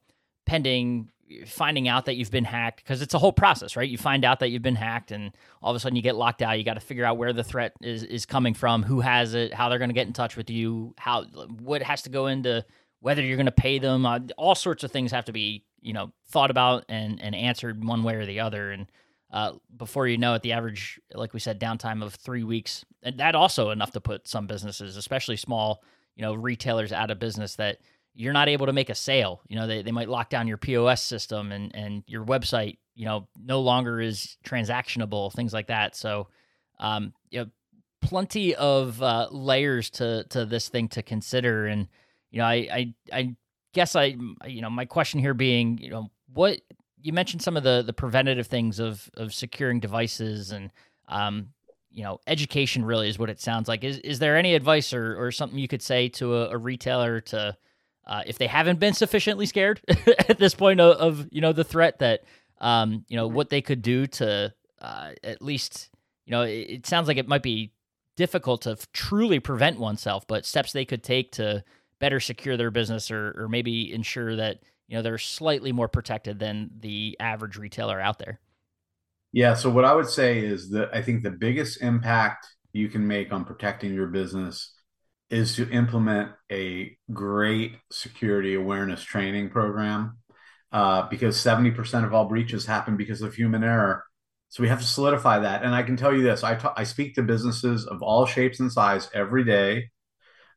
pending 0.45 1.09
finding 1.45 1.87
out 1.87 2.05
that 2.05 2.15
you've 2.15 2.31
been 2.31 2.43
hacked 2.43 2.83
because 2.83 3.01
it's 3.01 3.13
a 3.13 3.19
whole 3.19 3.31
process, 3.31 3.75
right? 3.75 3.87
You 3.87 3.99
find 3.99 4.25
out 4.25 4.39
that 4.39 4.49
you've 4.49 4.63
been 4.63 4.75
hacked, 4.75 5.11
and 5.11 5.31
all 5.61 5.71
of 5.71 5.75
a 5.75 5.79
sudden 5.79 5.95
you 5.95 6.01
get 6.01 6.15
locked 6.15 6.41
out. 6.41 6.57
You 6.57 6.63
got 6.63 6.73
to 6.75 6.79
figure 6.79 7.05
out 7.05 7.17
where 7.17 7.33
the 7.33 7.43
threat 7.43 7.73
is 7.81 8.03
is 8.03 8.25
coming 8.25 8.53
from, 8.53 8.83
who 8.83 9.01
has 9.01 9.33
it, 9.33 9.53
how 9.53 9.69
they're 9.69 9.79
going 9.79 9.89
to 9.89 9.95
get 9.95 10.07
in 10.07 10.13
touch 10.13 10.35
with 10.35 10.49
you, 10.49 10.95
how 10.97 11.25
what 11.25 11.83
has 11.83 12.01
to 12.03 12.09
go 12.09 12.27
into 12.27 12.65
whether 13.01 13.21
you're 13.21 13.37
going 13.37 13.45
to 13.45 13.51
pay 13.51 13.79
them, 13.79 14.05
uh, 14.05 14.19
all 14.37 14.55
sorts 14.55 14.83
of 14.83 14.91
things 14.91 15.11
have 15.11 15.25
to 15.25 15.31
be 15.31 15.63
you 15.81 15.93
know 15.93 16.11
thought 16.29 16.51
about 16.51 16.85
and 16.89 17.21
and 17.21 17.35
answered 17.35 17.83
one 17.83 18.03
way 18.03 18.15
or 18.15 18.25
the 18.25 18.39
other. 18.39 18.71
And 18.71 18.87
uh, 19.31 19.53
before 19.75 20.07
you 20.07 20.17
know 20.17 20.33
it, 20.33 20.41
the 20.41 20.53
average, 20.53 20.99
like 21.13 21.33
we 21.33 21.39
said, 21.39 21.59
downtime 21.59 22.03
of 22.03 22.15
three 22.15 22.43
weeks, 22.43 22.83
and 23.03 23.19
that 23.19 23.35
also 23.35 23.69
enough 23.69 23.91
to 23.91 24.01
put 24.01 24.27
some 24.27 24.47
businesses, 24.47 24.97
especially 24.97 25.37
small, 25.37 25.83
you 26.15 26.21
know, 26.23 26.33
retailers 26.33 26.91
out 26.91 27.11
of 27.11 27.19
business 27.19 27.55
that 27.55 27.77
you're 28.15 28.33
not 28.33 28.49
able 28.49 28.65
to 28.65 28.73
make 28.73 28.89
a 28.89 28.95
sale. 28.95 29.41
You 29.47 29.55
know, 29.55 29.67
they, 29.67 29.81
they 29.81 29.91
might 29.91 30.09
lock 30.09 30.29
down 30.29 30.47
your 30.47 30.57
POS 30.57 31.01
system 31.01 31.51
and, 31.51 31.73
and 31.75 32.03
your 32.07 32.25
website, 32.25 32.77
you 32.95 33.05
know, 33.05 33.27
no 33.39 33.61
longer 33.61 34.01
is 34.01 34.37
transactionable, 34.43 35.31
things 35.31 35.53
like 35.53 35.67
that. 35.67 35.95
So, 35.95 36.27
um, 36.79 37.13
you 37.29 37.39
know, 37.39 37.45
plenty 38.01 38.55
of 38.55 39.01
uh, 39.01 39.27
layers 39.31 39.91
to, 39.91 40.25
to 40.31 40.45
this 40.45 40.69
thing 40.69 40.89
to 40.89 41.03
consider. 41.03 41.67
And, 41.67 41.87
you 42.31 42.39
know, 42.39 42.45
I, 42.45 42.67
I, 42.71 42.93
I 43.11 43.35
guess 43.73 43.95
I, 43.95 44.15
you 44.45 44.61
know, 44.61 44.69
my 44.69 44.85
question 44.85 45.19
here 45.19 45.33
being, 45.33 45.77
you 45.77 45.89
know, 45.89 46.09
what 46.33 46.59
you 47.01 47.13
mentioned 47.13 47.41
some 47.41 47.57
of 47.57 47.63
the 47.63 47.83
the 47.85 47.93
preventative 47.93 48.47
things 48.47 48.79
of 48.79 49.09
of 49.15 49.33
securing 49.33 49.79
devices 49.79 50.51
and 50.51 50.71
um, 51.07 51.49
you 51.91 52.03
know 52.03 52.19
education 52.27 52.83
really 52.83 53.09
is 53.09 53.17
what 53.17 53.29
it 53.29 53.39
sounds 53.39 53.67
like. 53.67 53.83
Is 53.83 53.99
is 53.99 54.19
there 54.19 54.37
any 54.37 54.55
advice 54.55 54.93
or 54.93 55.21
or 55.21 55.31
something 55.31 55.59
you 55.59 55.67
could 55.67 55.81
say 55.81 56.09
to 56.09 56.35
a, 56.35 56.49
a 56.49 56.57
retailer 56.57 57.21
to 57.21 57.57
uh, 58.05 58.23
if 58.25 58.37
they 58.37 58.47
haven't 58.47 58.79
been 58.79 58.93
sufficiently 58.93 59.45
scared 59.45 59.81
at 60.27 60.39
this 60.39 60.55
point 60.55 60.79
of, 60.79 60.97
of, 60.97 61.27
you 61.31 61.41
know 61.41 61.53
the 61.53 61.63
threat 61.63 61.99
that 61.99 62.21
um, 62.59 63.05
you 63.07 63.15
know 63.15 63.27
what 63.27 63.49
they 63.49 63.61
could 63.61 63.81
do 63.81 64.07
to 64.07 64.53
uh, 64.81 65.11
at 65.23 65.41
least 65.41 65.89
you 66.25 66.31
know 66.31 66.41
it, 66.41 66.67
it, 66.69 66.87
sounds 66.87 67.07
like 67.07 67.17
it 67.17 67.27
might 67.27 67.43
be 67.43 67.71
difficult 68.15 68.63
to 68.63 68.71
f- 68.71 68.91
truly 68.91 69.39
prevent 69.39 69.79
oneself, 69.79 70.27
but 70.27 70.45
steps 70.45 70.73
they 70.73 70.85
could 70.85 71.03
take 71.03 71.31
to 71.31 71.63
better 71.99 72.19
secure 72.19 72.57
their 72.57 72.71
business 72.71 73.11
or 73.11 73.33
or 73.37 73.47
maybe 73.47 73.93
ensure 73.93 74.35
that 74.35 74.59
you 74.87 74.95
know 74.95 75.01
they're 75.01 75.17
slightly 75.17 75.71
more 75.71 75.87
protected 75.87 76.39
than 76.39 76.71
the 76.79 77.15
average 77.19 77.57
retailer 77.57 77.99
out 77.99 78.19
there. 78.19 78.39
Yeah 79.31 79.53
so 79.53 79.69
what 79.69 79.85
i 79.85 79.93
would 79.93 80.09
say 80.09 80.39
is 80.39 80.71
that 80.71 80.89
i 80.91 81.03
think 81.03 81.21
the 81.21 81.29
biggest 81.29 81.83
impact 81.83 82.47
you 82.73 82.89
can 82.89 83.07
make 83.07 83.31
on 83.31 83.45
protecting 83.45 83.93
your 83.93 84.07
business 84.07 84.73
is 85.29 85.55
to 85.55 85.69
implement 85.69 86.31
a 86.51 86.97
great 87.13 87.75
security 87.91 88.55
awareness 88.55 89.03
training 89.03 89.49
program 89.49 90.17
uh, 90.71 91.07
because 91.09 91.37
70% 91.37 92.05
of 92.05 92.13
all 92.13 92.25
breaches 92.25 92.65
happen 92.65 92.97
because 92.97 93.21
of 93.21 93.33
human 93.33 93.63
error. 93.63 94.03
So 94.49 94.63
we 94.63 94.69
have 94.69 94.81
to 94.81 94.87
solidify 94.87 95.39
that. 95.39 95.63
And 95.63 95.75
i 95.75 95.83
can 95.83 95.97
tell 95.97 96.13
you 96.13 96.23
this 96.23 96.43
I, 96.43 96.59
I 96.75 96.83
speak 96.83 97.15
to 97.15 97.21
businesses 97.21 97.85
of 97.85 98.01
all 98.01 98.25
shapes 98.25 98.59
and 98.59 98.71
size 98.71 99.09
every 99.13 99.43
day 99.43 99.89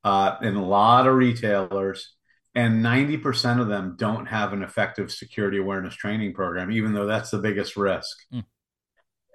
uh, 0.05 0.37
and 0.41 0.57
a 0.57 0.63
lot 0.63 1.07
of 1.07 1.15
retailers 1.15 2.15
and 2.55 2.85
90% 2.85 3.61
of 3.61 3.69
them 3.69 3.97
don't 3.99 4.27
have 4.27 4.53
an 4.53 4.63
effective 4.63 5.11
security 5.11 5.59
awareness 5.59 5.95
training 5.95 6.35
program 6.35 6.71
even 6.71 6.93
though 6.93 7.07
that's 7.07 7.31
the 7.31 7.39
biggest 7.39 7.77
risk 7.77 8.17
mm. 8.33 8.45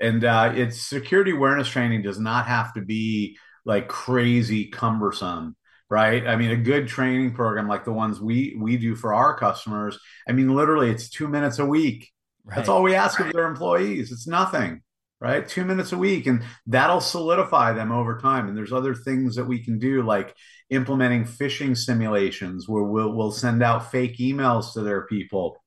and 0.02 0.24
uh, 0.24 0.52
it's 0.56 0.82
security 0.82 1.32
awareness 1.32 1.68
training 1.68 2.02
does 2.02 2.20
not 2.20 2.46
have 2.48 2.74
to 2.74 2.82
be 2.82 3.38
like 3.66 3.88
crazy 3.88 4.68
cumbersome 4.68 5.56
right 5.90 6.28
i 6.28 6.36
mean 6.36 6.52
a 6.52 6.58
good 6.58 6.88
training 6.88 7.34
program 7.34 7.68
like 7.68 7.86
the 7.86 7.92
ones 7.92 8.20
we 8.20 8.56
we 8.60 8.78
do 8.78 8.96
for 8.96 9.14
our 9.14 9.38
customers 9.38 9.98
i 10.28 10.32
mean 10.32 10.54
literally 10.54 10.90
it's 10.90 11.10
two 11.10 11.28
minutes 11.28 11.60
a 11.60 11.66
week 11.66 12.12
right. 12.46 12.56
that's 12.56 12.70
all 12.70 12.84
we 12.84 12.94
ask 12.94 13.20
right. 13.20 13.28
of 13.28 13.34
their 13.34 13.48
employees 13.48 14.12
it's 14.12 14.28
nothing 14.28 14.82
right? 15.20 15.48
Two 15.48 15.66
minutes 15.66 15.92
a 15.92 15.98
week 15.98 16.28
and 16.28 16.44
that'll 16.68 17.02
solidify 17.02 17.74
them 17.74 17.92
over 17.92 18.20
time. 18.20 18.48
And 18.48 18.56
there's 18.56 18.74
other 18.74 18.94
things 18.94 19.36
that 19.36 19.46
we 19.46 19.64
can 19.64 19.80
do 19.80 20.04
like 20.04 20.36
implementing 20.70 21.24
phishing 21.24 21.76
simulations 21.76 22.68
where 22.68 22.84
we'll, 22.84 23.14
we'll 23.14 23.32
send 23.32 23.64
out 23.64 23.92
fake 23.92 24.18
emails 24.18 24.74
to 24.74 24.82
their 24.82 25.08
people 25.08 25.58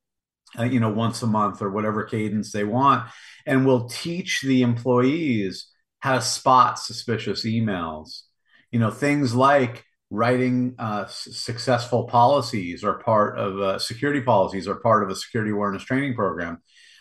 uh, 0.58 0.64
you 0.64 0.80
know 0.80 0.90
once 0.90 1.22
a 1.22 1.26
month 1.26 1.62
or 1.62 1.70
whatever 1.70 2.04
cadence 2.04 2.52
they 2.52 2.64
want. 2.64 3.08
And 3.46 3.66
we'll 3.66 3.88
teach 3.88 4.42
the 4.42 4.62
employees 4.62 5.70
how 6.00 6.14
to 6.14 6.22
spot 6.22 6.78
suspicious 6.78 7.44
emails. 7.44 8.22
You 8.70 8.80
know 8.80 8.90
things 8.90 9.34
like 9.34 9.84
writing 10.10 10.74
uh, 10.78 11.06
successful 11.06 12.04
policies 12.04 12.82
or 12.82 12.98
part 12.98 13.38
of 13.38 13.60
uh, 13.60 13.78
security 13.78 14.20
policies 14.20 14.66
or 14.66 14.80
part 14.80 15.04
of 15.04 15.10
a 15.10 15.14
security 15.14 15.52
awareness 15.52 15.84
training 15.84 16.14
program 16.14 16.60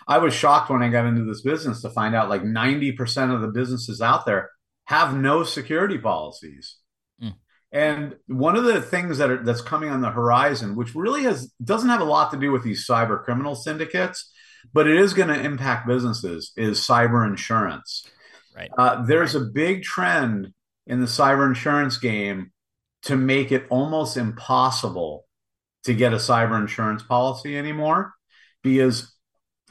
i 0.10 0.18
was 0.18 0.34
shocked 0.34 0.70
when 0.70 0.84
i 0.84 0.90
got 0.90 1.06
into 1.06 1.24
this 1.24 1.42
business 1.42 1.82
to 1.82 1.90
find 1.90 2.14
out 2.14 2.30
like 2.30 2.44
90% 2.44 3.34
of 3.34 3.42
the 3.42 3.48
businesses 3.48 4.02
out 4.02 4.26
there 4.26 4.50
have 4.86 5.16
no 5.16 5.44
security 5.44 5.98
policies 5.98 6.78
and 7.72 8.16
one 8.26 8.56
of 8.56 8.64
the 8.64 8.82
things 8.82 9.20
that 9.20 9.30
are 9.30 9.44
that's 9.44 9.62
coming 9.62 9.90
on 9.90 10.02
the 10.02 10.10
horizon, 10.10 10.76
which 10.76 10.96
really 10.96 11.24
has 11.24 11.52
doesn't 11.64 11.90
have 11.90 12.02
a 12.02 12.06
lot 12.06 12.32
to 12.32 12.40
do 12.40 12.52
with 12.52 12.64
these 12.64 12.88
cyber 12.88 13.24
criminal 13.24 13.56
syndicates, 13.56 14.32
but 14.74 14.88
it 14.88 14.98
is 14.98 15.14
going 15.14 15.28
to 15.28 15.40
impact 15.40 15.88
businesses, 15.88 16.52
is 16.58 16.80
cyber 16.80 17.28
insurance. 17.28 18.08
Right. 18.56 18.72
Uh, 18.76 19.04
there's 19.06 19.36
a 19.36 19.42
big 19.42 19.84
trend 19.84 20.52
in 20.88 21.00
the 21.00 21.06
cyber 21.06 21.48
insurance 21.48 21.98
game 21.98 22.52
to 23.04 23.16
make 23.16 23.52
it 23.52 23.68
almost 23.70 24.18
impossible 24.18 25.26
to 25.84 25.94
get 25.94 26.12
a 26.12 26.18
cyber 26.18 26.60
insurance 26.60 27.04
policy 27.04 27.56
anymore 27.56 28.14
because 28.64 29.16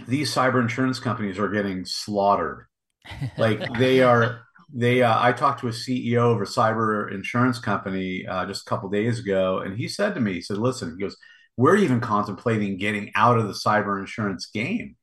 these 0.06 0.32
cyber 0.34 0.60
insurance 0.60 1.00
companies 1.00 1.38
are 1.38 1.48
getting 1.48 1.84
slaughtered. 1.84 2.66
Like 3.38 3.62
they 3.78 4.02
are 4.02 4.42
they 4.70 5.02
uh, 5.02 5.16
i 5.18 5.32
talked 5.32 5.60
to 5.60 5.68
a 5.68 5.70
ceo 5.70 6.34
of 6.34 6.42
a 6.42 6.44
cyber 6.44 7.10
insurance 7.10 7.58
company 7.58 8.26
uh, 8.26 8.44
just 8.44 8.66
a 8.66 8.68
couple 8.68 8.90
days 8.90 9.18
ago 9.18 9.60
and 9.60 9.78
he 9.78 9.88
said 9.88 10.14
to 10.14 10.20
me 10.20 10.34
he 10.34 10.40
said 10.42 10.58
listen 10.58 10.90
he 10.90 11.02
goes 11.02 11.16
we're 11.58 11.76
even 11.76 12.00
contemplating 12.00 12.78
getting 12.78 13.10
out 13.16 13.36
of 13.36 13.48
the 13.48 13.52
cyber 13.52 13.98
insurance 13.98 14.46
game. 14.46 14.94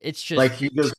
It's 0.00 0.22
just 0.22 0.36
like 0.36 0.52
he 0.52 0.68
goes 0.68 0.92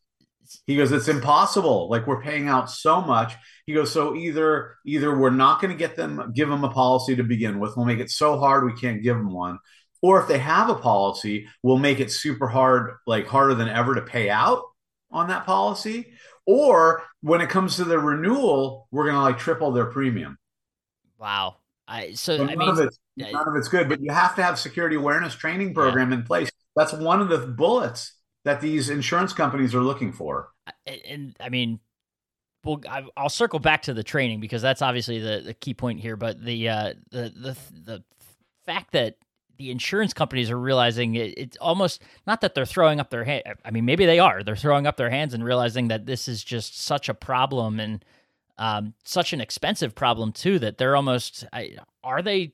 he 0.66 0.76
goes 0.76 0.92
it's 0.92 1.08
impossible. 1.08 1.90
Like 1.90 2.08
we're 2.08 2.24
paying 2.24 2.50
out 2.50 2.72
so 2.72 3.00
much. 3.00 3.36
He 3.68 3.74
goes 3.74 3.92
so 3.92 4.16
either 4.16 4.76
either 4.86 5.16
we're 5.16 5.30
not 5.30 5.62
going 5.62 5.72
to 5.72 5.78
get 5.78 5.96
them 5.96 6.34
give 6.34 6.50
them 6.50 6.64
a 6.64 6.72
policy 6.72 7.16
to 7.16 7.24
begin 7.24 7.60
with. 7.60 7.78
We'll 7.78 7.86
make 7.86 8.00
it 8.00 8.10
so 8.10 8.40
hard 8.40 8.66
we 8.66 8.74
can't 8.74 9.04
give 9.04 9.16
them 9.16 9.32
one 9.32 9.60
or 10.02 10.22
if 10.22 10.28
they 10.28 10.40
have 10.40 10.70
a 10.70 10.76
policy 10.76 11.48
we'll 11.64 11.78
make 11.78 12.00
it 12.00 12.12
super 12.12 12.48
hard 12.48 12.96
like 13.08 13.28
harder 13.28 13.56
than 13.56 13.70
ever 13.70 13.96
to 13.96 14.02
pay 14.02 14.30
out 14.30 14.64
on 15.12 15.28
that 15.28 15.46
policy 15.46 16.14
or 16.52 17.04
when 17.22 17.42
it 17.42 17.50
comes 17.50 17.76
to 17.76 17.84
the 17.84 18.00
renewal, 18.00 18.88
we're 18.90 19.04
going 19.04 19.16
to 19.16 19.22
like 19.22 19.38
triple 19.38 19.72
their 19.72 19.86
premium. 19.86 20.40
Wow. 21.20 21.58
I 21.88 22.14
so, 22.14 22.38
so 22.38 22.44
I 22.44 22.56
mean, 22.56 22.70
of 22.70 22.80
it's, 22.80 22.98
none 23.18 23.48
of 23.48 23.56
it's 23.56 23.68
good, 23.68 23.88
but 23.88 24.02
you 24.02 24.12
have 24.12 24.36
to 24.36 24.42
have 24.42 24.58
security 24.58 24.96
awareness 24.96 25.36
training 25.36 25.76
program 25.76 26.10
yeah. 26.10 26.18
in 26.18 26.24
place. 26.24 26.50
That's 26.76 26.92
one 26.92 27.22
of 27.22 27.30
the 27.30 27.38
bullets 27.38 28.14
that 28.46 28.62
these 28.62 28.90
insurance 28.90 29.32
companies 29.32 29.76
are 29.76 29.82
looking 29.82 30.12
for. 30.12 30.50
And 30.88 31.36
I 31.40 31.50
mean, 31.50 31.80
well, 32.64 32.82
I'll 33.16 33.30
circle 33.30 33.60
back 33.60 33.84
to 33.84 33.94
the 33.94 34.04
training 34.04 34.40
because 34.40 34.64
that's 34.64 34.82
obviously 34.82 35.20
the, 35.20 35.44
the 35.46 35.54
key 35.54 35.76
point 35.76 36.00
here. 36.00 36.16
But 36.16 36.44
the 36.44 36.68
uh, 36.70 36.94
the 37.12 37.32
the 37.36 37.58
the 37.72 38.04
fact 38.66 38.94
that 38.94 39.18
the 39.60 39.70
insurance 39.70 40.14
companies 40.14 40.50
are 40.50 40.58
realizing 40.58 41.16
it, 41.16 41.34
it's 41.38 41.58
almost 41.58 42.02
not 42.26 42.42
that 42.42 42.56
they're 42.56 42.66
throwing 42.66 43.00
up 43.00 43.10
their 43.10 43.26
hand. 43.26 43.44
I 43.64 43.72
mean, 43.72 43.86
maybe 43.86 44.06
they 44.06 44.18
are. 44.18 44.42
They're 44.42 44.56
throwing 44.56 44.88
up 44.88 44.96
their 44.96 45.10
hands 45.10 45.34
and 45.34 45.44
realizing 45.44 45.90
that 45.90 46.06
this 46.06 46.28
is 46.28 46.44
just 46.44 46.82
such 46.82 47.10
a 47.10 47.14
problem 47.14 47.80
and 47.80 48.04
um, 48.58 48.94
such 49.04 49.34
an 49.34 49.42
expensive 49.42 49.94
problem 49.94 50.32
too 50.32 50.60
that 50.60 50.78
they're 50.78 50.96
almost 50.96 51.46
I, 51.52 51.76
are 52.04 52.22
they? 52.22 52.54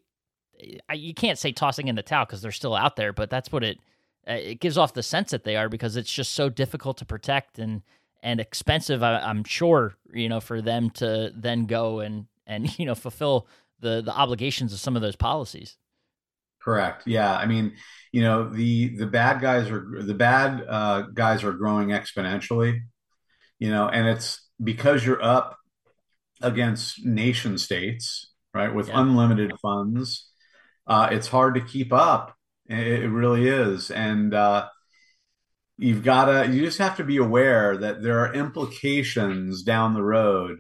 I, 0.90 0.96
you 0.96 1.14
can't 1.14 1.38
say 1.38 1.52
tossing 1.52 1.88
in 1.88 1.96
the 1.96 2.02
towel 2.02 2.26
because 2.26 2.42
they're 2.42 2.52
still 2.52 2.76
out 2.76 2.96
there, 2.96 3.14
but 3.14 3.30
that's 3.30 3.52
what 3.52 3.64
it 3.64 3.78
it 4.26 4.60
gives 4.60 4.78
off 4.78 4.96
the 4.96 5.04
sense 5.04 5.30
that 5.30 5.44
they 5.44 5.56
are 5.56 5.70
because 5.70 5.96
it's 5.96 6.12
just 6.12 6.34
so 6.34 6.50
difficult 6.50 6.98
to 6.98 7.06
protect 7.06 7.60
and 7.60 7.84
and 8.24 8.40
expensive. 8.40 9.04
I, 9.04 9.20
I'm 9.20 9.44
sure 9.44 9.94
you 10.12 10.28
know 10.28 10.40
for 10.40 10.60
them 10.60 10.90
to 10.92 11.32
then 11.36 11.68
go 11.68 12.00
and 12.00 12.26
and 12.48 12.80
you 12.80 12.86
know 12.86 12.96
fulfill 12.96 13.48
the 13.80 14.02
the 14.02 14.14
obligations 14.14 14.74
of 14.74 14.80
some 14.80 14.96
of 14.96 15.04
those 15.04 15.16
policies. 15.16 15.78
Correct. 16.66 17.04
Yeah. 17.06 17.32
I 17.32 17.46
mean, 17.46 17.76
you 18.12 18.24
know, 18.24 18.50
the 18.50 18.98
the 18.98 19.06
bad 19.06 19.40
guys 19.40 19.70
are 19.70 19.86
the 20.02 20.16
bad 20.16 20.66
uh, 20.68 21.02
guys 21.14 21.44
are 21.44 21.54
growing 21.54 21.90
exponentially. 21.90 22.82
You 23.60 23.70
know, 23.70 23.88
and 23.88 24.08
it's 24.08 24.42
because 24.62 25.06
you're 25.06 25.22
up 25.24 25.58
against 26.42 27.06
nation 27.06 27.58
states, 27.60 28.32
right, 28.54 28.74
with 28.74 28.88
yeah. 28.88 29.00
unlimited 29.00 29.54
funds. 29.62 30.28
Uh, 30.88 31.10
it's 31.12 31.28
hard 31.28 31.54
to 31.56 31.62
keep 31.62 31.94
up. 31.94 32.36
It, 32.68 33.04
it 33.04 33.10
really 33.10 33.48
is, 33.48 33.92
and 33.92 34.34
uh, 34.34 34.68
you've 35.78 36.04
got 36.04 36.26
to. 36.26 36.52
You 36.52 36.62
just 36.66 36.80
have 36.80 36.98
to 36.98 37.04
be 37.04 37.18
aware 37.18 37.78
that 37.78 38.02
there 38.02 38.20
are 38.20 38.34
implications 38.34 39.62
down 39.62 39.94
the 39.94 40.04
road 40.04 40.60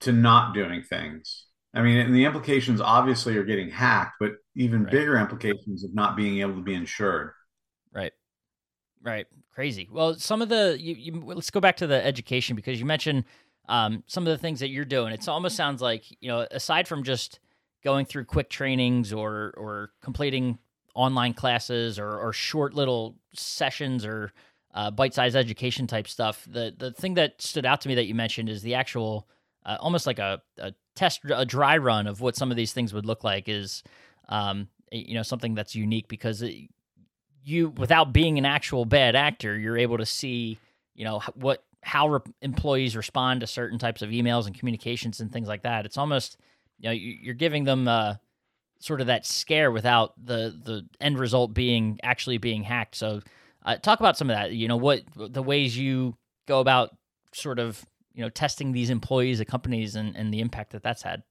to 0.00 0.12
not 0.12 0.54
doing 0.54 0.82
things. 0.82 1.45
I 1.76 1.82
mean, 1.82 1.98
and 1.98 2.14
the 2.14 2.24
implications 2.24 2.80
obviously 2.80 3.36
are 3.36 3.44
getting 3.44 3.70
hacked, 3.70 4.14
but 4.18 4.32
even 4.54 4.84
right. 4.84 4.90
bigger 4.90 5.18
implications 5.18 5.84
of 5.84 5.94
not 5.94 6.16
being 6.16 6.40
able 6.40 6.54
to 6.54 6.62
be 6.62 6.74
insured. 6.74 7.32
Right. 7.92 8.12
Right. 9.02 9.26
Crazy. 9.54 9.88
Well, 9.92 10.14
some 10.14 10.42
of 10.42 10.48
the 10.48 10.76
you, 10.78 10.94
you 10.94 11.22
let's 11.24 11.50
go 11.50 11.60
back 11.60 11.76
to 11.78 11.86
the 11.86 12.04
education 12.04 12.56
because 12.56 12.80
you 12.80 12.86
mentioned 12.86 13.24
um, 13.68 14.02
some 14.06 14.26
of 14.26 14.30
the 14.30 14.38
things 14.38 14.60
that 14.60 14.68
you're 14.68 14.84
doing. 14.84 15.12
It 15.12 15.28
almost 15.28 15.56
sounds 15.56 15.82
like 15.82 16.04
you 16.20 16.28
know, 16.28 16.46
aside 16.50 16.88
from 16.88 17.02
just 17.02 17.40
going 17.84 18.06
through 18.06 18.24
quick 18.24 18.50
trainings 18.50 19.12
or 19.12 19.54
or 19.56 19.90
completing 20.02 20.58
online 20.94 21.34
classes 21.34 21.98
or, 21.98 22.18
or 22.18 22.32
short 22.32 22.74
little 22.74 23.16
sessions 23.34 24.04
or 24.04 24.32
uh, 24.74 24.90
bite-sized 24.90 25.36
education 25.36 25.86
type 25.86 26.08
stuff. 26.08 26.46
The 26.50 26.74
the 26.76 26.90
thing 26.90 27.14
that 27.14 27.40
stood 27.40 27.66
out 27.66 27.82
to 27.82 27.88
me 27.88 27.94
that 27.94 28.06
you 28.06 28.14
mentioned 28.14 28.48
is 28.48 28.62
the 28.62 28.74
actual, 28.74 29.28
uh, 29.64 29.76
almost 29.78 30.06
like 30.06 30.18
a, 30.18 30.42
a 30.58 30.72
test, 30.96 31.20
a 31.32 31.44
dry 31.44 31.76
run 31.76 32.06
of 32.06 32.20
what 32.20 32.36
some 32.36 32.50
of 32.50 32.56
these 32.56 32.72
things 32.72 32.92
would 32.92 33.06
look 33.06 33.22
like. 33.22 33.48
Is 33.48 33.82
um, 34.28 34.68
you 34.90 35.14
know 35.14 35.22
something 35.22 35.54
that's 35.54 35.74
unique 35.74 36.08
because 36.08 36.42
it, 36.42 36.54
you, 37.44 37.68
without 37.70 38.12
being 38.12 38.38
an 38.38 38.44
actual 38.44 38.84
bad 38.84 39.14
actor, 39.14 39.56
you're 39.56 39.78
able 39.78 39.98
to 39.98 40.06
see 40.06 40.58
you 40.94 41.04
know 41.04 41.20
what 41.34 41.62
how 41.82 42.08
re- 42.08 42.20
employees 42.42 42.96
respond 42.96 43.40
to 43.40 43.46
certain 43.46 43.78
types 43.78 44.02
of 44.02 44.10
emails 44.10 44.46
and 44.46 44.58
communications 44.58 45.20
and 45.20 45.32
things 45.32 45.46
like 45.46 45.62
that. 45.62 45.86
It's 45.86 45.98
almost 45.98 46.38
you 46.78 46.88
know 46.88 46.92
you're 46.92 47.34
giving 47.34 47.64
them 47.64 47.86
uh, 47.86 48.14
sort 48.80 49.00
of 49.00 49.06
that 49.06 49.24
scare 49.24 49.70
without 49.70 50.12
the 50.22 50.58
the 50.64 50.86
end 51.00 51.18
result 51.18 51.54
being 51.54 52.00
actually 52.02 52.38
being 52.38 52.62
hacked. 52.62 52.96
So 52.96 53.20
uh, 53.64 53.76
talk 53.76 54.00
about 54.00 54.16
some 54.16 54.30
of 54.30 54.36
that. 54.36 54.52
You 54.52 54.68
know 54.68 54.76
what 54.76 55.02
the 55.16 55.42
ways 55.42 55.76
you 55.76 56.16
go 56.46 56.60
about 56.60 56.96
sort 57.32 57.58
of 57.58 57.84
you 58.16 58.22
know 58.22 58.30
testing 58.30 58.72
these 58.72 58.90
employees 58.90 59.40
at 59.40 59.46
companies 59.46 59.94
and, 59.94 60.16
and 60.16 60.32
the 60.34 60.40
impact 60.40 60.72
that 60.72 60.82
that's 60.82 61.02
had. 61.02 61.22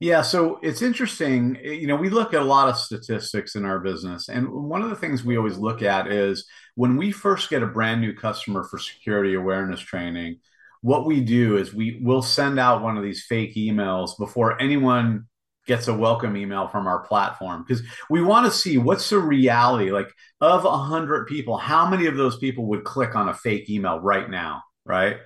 Yeah, 0.00 0.22
so 0.22 0.60
it's 0.62 0.80
interesting. 0.80 1.58
Eh, 1.62 1.72
you 1.72 1.88
know, 1.88 1.96
we 1.96 2.08
look 2.08 2.32
at 2.32 2.40
a 2.40 2.44
lot 2.44 2.68
of 2.68 2.76
statistics 2.76 3.56
in 3.56 3.64
our 3.64 3.80
business, 3.80 4.28
and 4.28 4.48
one 4.48 4.80
of 4.80 4.88
the 4.88 4.96
things 4.96 5.24
we 5.24 5.36
always 5.36 5.58
look 5.58 5.82
at 5.82 6.10
is 6.10 6.46
when 6.76 6.96
we 6.96 7.10
first 7.10 7.50
get 7.50 7.64
a 7.64 7.66
brand 7.66 8.00
new 8.00 8.14
customer 8.14 8.62
for 8.62 8.78
security 8.78 9.34
awareness 9.34 9.80
training, 9.80 10.38
what 10.80 11.06
we 11.06 11.20
do 11.20 11.56
is 11.56 11.74
we 11.74 12.00
will 12.02 12.22
send 12.22 12.60
out 12.60 12.82
one 12.82 12.96
of 12.96 13.02
these 13.02 13.24
fake 13.24 13.56
emails 13.56 14.16
before 14.16 14.60
anyone 14.62 15.26
gets 15.66 15.88
a 15.88 15.94
welcome 15.94 16.36
email 16.36 16.68
from 16.68 16.86
our 16.86 17.00
platform 17.00 17.62
because 17.66 17.82
we 18.08 18.22
want 18.22 18.46
to 18.46 18.50
see 18.50 18.78
what's 18.78 19.10
the 19.10 19.18
reality 19.18 19.90
like 19.90 20.08
of 20.40 20.64
a 20.64 20.78
hundred 20.78 21.26
people 21.26 21.58
how 21.58 21.86
many 21.86 22.06
of 22.06 22.16
those 22.16 22.38
people 22.38 22.64
would 22.64 22.84
click 22.84 23.14
on 23.14 23.28
a 23.28 23.34
fake 23.34 23.68
email 23.68 24.00
right 24.00 24.30
now 24.30 24.62
right 24.86 25.18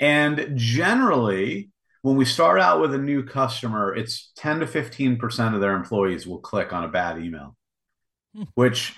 and 0.00 0.52
generally 0.56 1.70
when 2.02 2.16
we 2.16 2.26
start 2.26 2.60
out 2.60 2.80
with 2.80 2.92
a 2.92 2.98
new 2.98 3.22
customer, 3.22 3.94
it's 3.94 4.30
10 4.36 4.60
to 4.60 4.66
15% 4.66 5.54
of 5.54 5.60
their 5.60 5.74
employees 5.74 6.26
will 6.26 6.38
click 6.38 6.72
on 6.72 6.84
a 6.84 6.88
bad 6.88 7.18
email, 7.18 7.56
hmm. 8.34 8.42
which 8.54 8.94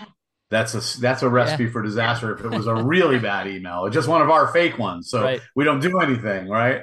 that's 0.50 0.74
a 0.74 1.00
that's 1.00 1.22
a 1.22 1.28
recipe 1.28 1.64
yeah. 1.64 1.70
for 1.70 1.82
disaster 1.82 2.34
if 2.34 2.44
it 2.44 2.50
was 2.50 2.66
a 2.66 2.74
really 2.74 3.18
bad 3.18 3.46
email, 3.48 3.84
it's 3.86 3.94
just 3.94 4.08
one 4.08 4.22
of 4.22 4.30
our 4.30 4.48
fake 4.48 4.78
ones. 4.78 5.10
So 5.10 5.22
right. 5.22 5.40
we 5.54 5.64
don't 5.64 5.80
do 5.80 6.00
anything, 6.00 6.48
right? 6.48 6.82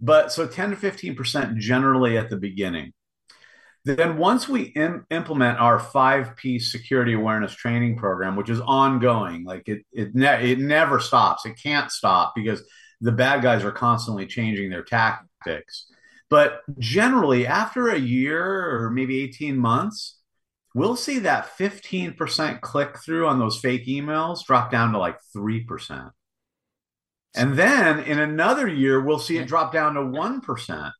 But 0.00 0.32
so 0.32 0.46
10 0.46 0.70
to 0.70 0.76
15% 0.76 1.56
generally 1.56 2.16
at 2.16 2.30
the 2.30 2.36
beginning. 2.36 2.92
Then 3.84 4.18
once 4.18 4.48
we 4.48 4.62
Im- 4.62 5.06
implement 5.10 5.58
our 5.58 5.78
five 5.78 6.36
piece 6.36 6.70
security 6.70 7.14
awareness 7.14 7.54
training 7.54 7.96
program, 7.96 8.36
which 8.36 8.50
is 8.50 8.60
ongoing, 8.60 9.44
like 9.44 9.66
it 9.68 9.86
it, 9.92 10.14
ne- 10.14 10.52
it 10.52 10.58
never 10.58 11.00
stops. 11.00 11.46
It 11.46 11.58
can't 11.62 11.90
stop 11.90 12.34
because 12.34 12.62
the 13.00 13.12
bad 13.12 13.42
guys 13.42 13.64
are 13.64 13.72
constantly 13.72 14.26
changing 14.26 14.70
their 14.70 14.82
tactics. 14.82 15.86
But 16.30 16.62
generally, 16.78 17.46
after 17.46 17.88
a 17.88 17.98
year 17.98 18.70
or 18.70 18.90
maybe 18.90 19.22
18 19.22 19.56
months, 19.56 20.18
we'll 20.74 20.96
see 20.96 21.20
that 21.20 21.56
15% 21.56 22.60
click 22.60 22.98
through 22.98 23.26
on 23.26 23.38
those 23.38 23.58
fake 23.58 23.86
emails 23.86 24.44
drop 24.44 24.70
down 24.70 24.92
to 24.92 24.98
like 24.98 25.18
3%. 25.34 26.10
And 27.34 27.54
then 27.54 28.00
in 28.00 28.18
another 28.18 28.68
year, 28.68 29.00
we'll 29.00 29.18
see 29.18 29.38
it 29.38 29.46
drop 29.46 29.72
down 29.72 29.94
to 29.94 30.00
1%. 30.00 30.92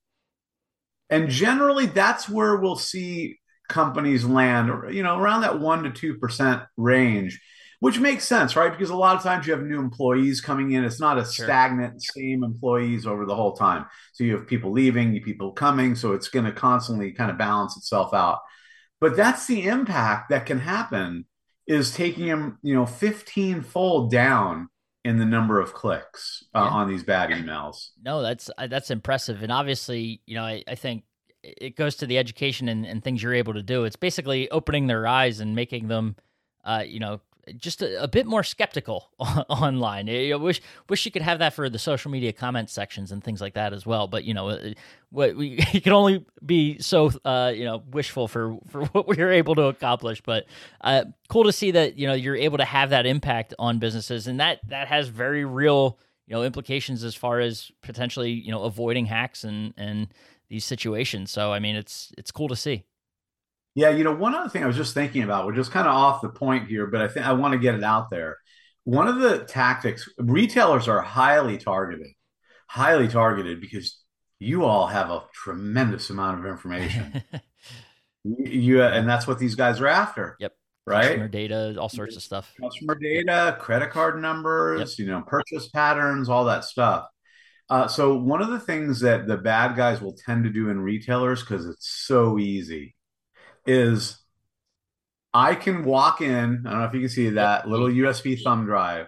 And 1.11 1.29
generally, 1.29 1.87
that's 1.87 2.29
where 2.29 2.57
we'll 2.57 2.77
see 2.77 3.39
companies 3.69 4.25
land, 4.25 4.95
you 4.95 5.03
know, 5.03 5.19
around 5.19 5.43
that 5.43 5.55
1% 5.55 5.95
to 5.95 6.19
2% 6.19 6.67
range 6.77 7.41
which 7.81 8.01
makes 8.01 8.25
sense, 8.25 8.57
right? 8.57 8.73
Because 8.73 8.91
a 8.91 8.97
lot 8.97 9.17
of 9.17 9.23
times 9.23 9.47
you 9.47 9.53
have 9.53 9.63
new 9.63 9.79
employees 9.79 10.41
coming 10.41 10.73
in. 10.73 10.85
It's 10.85 11.01
not 11.01 11.19
a 11.19 11.25
sure. 11.25 11.47
stagnant 11.47 12.03
same 12.03 12.43
employees 12.43 13.07
over 13.07 13.25
the 13.25 13.37
whole 13.37 13.55
time. 13.55 13.87
So 14.13 14.25
you 14.25 14.37
have 14.37 14.47
people 14.47 14.73
leaving, 14.73 15.15
you 15.15 15.21
people 15.21 15.53
coming. 15.53 15.95
So 15.95 16.13
it's 16.13 16.29
going 16.29 16.47
to 16.47 16.53
constantly 16.53 17.13
kind 17.13 17.31
of 17.31 17.39
balance 17.39 17.77
itself 17.77 18.13
out. 18.13 18.41
But 19.01 19.17
that's 19.17 19.47
the 19.47 19.69
impact 19.69 20.31
that 20.31 20.47
can 20.47 20.59
happen 20.59 21.27
is 21.69 21.95
taking 21.95 22.27
them, 22.27 22.59
you 22.63 22.75
know, 22.75 22.87
15 22.87 23.63
fold 23.63 24.11
down 24.11 24.69
in 25.05 25.19
the 25.19 25.25
number 25.25 25.61
of 25.61 25.73
clicks 25.73 26.45
uh, 26.55 26.59
yeah. 26.59 26.69
on 26.69 26.89
these 26.89 27.05
bad 27.05 27.31
emails. 27.31 27.91
No, 28.03 28.23
that's 28.23 28.51
uh, 28.59 28.67
that's 28.67 28.91
impressive, 28.91 29.43
and 29.43 29.53
obviously, 29.53 30.21
you 30.27 30.35
know, 30.35 30.43
I, 30.43 30.65
I 30.67 30.75
think 30.75 31.05
it 31.43 31.77
goes 31.77 31.97
to 31.97 32.07
the 32.07 32.19
education 32.19 32.69
and, 32.69 32.85
and, 32.85 33.03
things 33.03 33.23
you're 33.23 33.33
able 33.33 33.55
to 33.55 33.63
do. 33.63 33.85
It's 33.85 33.97
basically 33.97 34.51
opening 34.51 34.89
their 34.89 35.07
eyes 35.07 35.39
and 35.39 35.55
making 35.55 35.87
them, 35.87 36.17
uh, 36.65 36.83
you 36.85 36.99
know, 36.99 37.21
just 37.57 37.83
a, 37.83 38.03
a, 38.03 38.09
bit 38.09 38.27
more 38.27 38.43
skeptical 38.43 39.11
online. 39.19 40.09
I 40.09 40.35
wish 40.35 40.61
wish 40.89 41.05
you 41.05 41.11
could 41.11 41.23
have 41.23 41.39
that 41.41 41.55
for 41.55 41.69
the 41.69 41.79
social 41.79 42.11
media 42.11 42.33
comment 42.33 42.71
sections 42.71 43.13
and 43.13 43.23
things 43.23 43.41
like 43.41 43.55
that 43.55 43.73
as 43.73 43.87
well. 43.87 44.07
But 44.07 44.25
you 44.25 44.35
know, 44.35 44.49
uh, 44.49 44.73
what 45.11 45.37
we 45.37 45.61
you 45.73 45.81
can 45.81 45.93
only 45.93 46.25
be 46.45 46.79
so 46.79 47.11
uh, 47.25 47.53
you 47.55 47.65
know 47.65 47.83
wishful 47.91 48.29
for 48.29 48.59
for 48.69 48.85
what 48.93 49.09
we 49.09 49.21
are 49.21 49.31
able 49.31 49.55
to 49.57 49.65
accomplish. 49.65 50.21
But 50.21 50.47
uh, 50.81 51.05
cool 51.29 51.45
to 51.45 51.53
see 51.53 51.71
that 51.73 51.99
you 51.99 52.07
know 52.07 52.15
you're 52.15 52.37
able 52.37 52.59
to 52.59 52.65
have 52.65 52.91
that 52.91 53.07
impact 53.07 53.55
on 53.59 53.79
businesses, 53.79 54.27
and 54.27 54.41
that 54.41 54.61
that 54.69 54.89
has 54.89 55.09
very 55.09 55.45
real 55.45 55.99
you 56.27 56.35
know 56.35 56.43
implications 56.43 57.05
as 57.05 57.15
far 57.15 57.41
as 57.41 57.71
potentially 57.83 58.31
you 58.31 58.51
know 58.51 58.65
avoiding 58.65 59.07
hacks 59.07 59.45
and 59.45 59.75
and 59.77 60.09
these 60.49 60.65
situations. 60.65 61.31
So 61.31 61.53
I 61.53 61.59
mean, 61.59 61.77
it's 61.77 62.13
it's 62.17 62.31
cool 62.31 62.49
to 62.49 62.57
see. 62.57 62.85
Yeah, 63.79 63.91
you 63.91 64.03
know, 64.03 64.13
one 64.13 64.35
other 64.35 64.49
thing 64.49 64.65
I 64.65 64.67
was 64.67 64.75
just 64.75 64.93
thinking 64.93 65.23
about, 65.23 65.47
we're 65.47 65.55
just 65.55 65.71
kind 65.71 65.87
of 65.87 65.95
off 65.95 66.21
the 66.21 66.31
point 66.31 66.67
here, 66.67 66.89
but 66.89 67.01
I 67.01 67.07
think 67.07 67.25
I 67.25 67.33
want 67.35 67.53
to 67.53 67.61
get 67.61 67.77
it 67.77 67.85
out 67.85 68.11
there. 68.11 68.39
One 68.83 69.07
of 69.07 69.21
the 69.21 69.45
tactics, 69.45 70.09
retailers 70.19 70.89
are 70.89 71.01
highly 71.01 71.59
targeted, 71.59 72.09
highly 72.67 73.07
targeted 73.07 73.61
because 73.61 74.03
you 74.41 74.65
all 74.65 74.89
have 74.89 75.11
a 75.11 75.23
tremendous 75.33 76.11
amount 76.11 76.41
of 76.41 76.47
information. 76.47 77.23
you, 78.25 78.83
and 78.83 79.09
that's 79.09 79.29
what 79.29 79.39
these 79.39 79.55
guys 79.55 79.81
are 79.81 79.87
after. 79.87 80.37
Yep. 80.41 80.55
Right. 80.85 81.03
Customer 81.03 81.29
data, 81.29 81.77
all 81.79 81.89
sorts 81.89 82.17
of 82.17 82.23
stuff. 82.25 82.53
Customer 82.61 82.97
data, 82.97 83.59
credit 83.61 83.93
card 83.93 84.21
numbers, 84.21 84.99
yep. 84.99 85.07
you 85.07 85.13
know, 85.13 85.23
purchase 85.23 85.69
patterns, 85.69 86.29
all 86.29 86.47
that 86.47 86.65
stuff. 86.65 87.07
Uh, 87.71 87.87
so 87.87 88.17
one 88.17 88.43
of 88.43 88.49
the 88.49 88.59
things 88.59 88.99
that 89.03 89.29
the 89.29 89.37
bad 89.37 89.77
guys 89.77 90.01
will 90.01 90.15
tend 90.15 90.43
to 90.43 90.51
do 90.51 90.69
in 90.69 90.81
retailers 90.81 91.43
because 91.43 91.65
it's 91.65 91.89
so 91.89 92.41
easy 92.41 92.97
is 93.69 94.19
I 95.33 95.55
can 95.55 95.85
walk 95.85 96.21
in. 96.21 96.65
I 96.67 96.71
don't 96.71 96.81
know 96.81 96.85
if 96.87 96.95
you 96.95 97.01
can 97.01 97.09
see 97.11 97.31
that 97.31 97.69
little 97.69 97.89
USB 97.89 98.43
thumb 98.43 98.65
drive, 98.65 99.07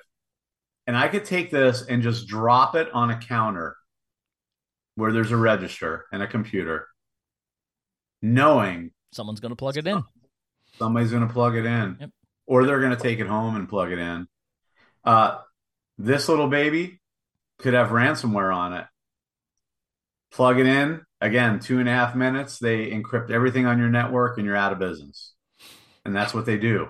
and 0.87 0.97
I 0.97 1.09
could 1.09 1.25
take 1.25 1.51
this 1.51 1.83
and 1.89 2.03
just 2.03 2.29
drop 2.29 2.77
it 2.77 2.89
on 2.93 3.11
a 3.11 3.19
counter 3.19 3.77
where 4.97 5.13
there's 5.13 5.33
a 5.33 5.37
register 5.37 6.05
and 6.13 6.23
a 6.23 6.27
computer, 6.27 6.87
knowing 8.21 8.93
someone's 9.13 9.41
going 9.41 9.51
to 9.51 9.57
plug 9.57 9.79
it 9.79 9.87
in. 9.87 10.05
Somebody's 10.79 11.11
going 11.11 11.27
to 11.27 11.33
plug 11.33 11.57
it 11.57 11.65
in, 11.65 11.97
yep. 11.99 12.11
or 12.47 12.65
they're 12.65 12.81
going 12.81 12.97
to 12.97 13.03
take 13.03 13.19
it 13.19 13.27
home 13.27 13.57
and 13.57 13.69
plug 13.69 13.93
it 13.93 13.99
in. 13.99 14.29
Uh, 15.05 15.39
this 15.97 16.29
little 16.29 16.49
baby 16.49 17.01
could 17.59 17.75
have 17.75 17.89
ransomware 17.89 18.55
on 18.55 18.75
it. 18.75 18.87
Plug 20.31 20.59
it 20.59 20.67
in, 20.67 21.01
again, 21.21 21.61
two 21.61 21.79
and 21.79 21.89
a 21.89 21.93
half 21.93 22.15
minutes, 22.15 22.59
they 22.59 22.91
encrypt 22.91 23.31
everything 23.31 23.67
on 23.67 23.79
your 23.79 23.91
network 23.91 24.39
and 24.39 24.47
you're 24.47 24.57
out 24.57 24.73
of 24.73 24.79
business. 24.79 25.35
And 26.05 26.15
that's 26.15 26.33
what 26.33 26.47
they 26.47 26.57
do. 26.57 26.89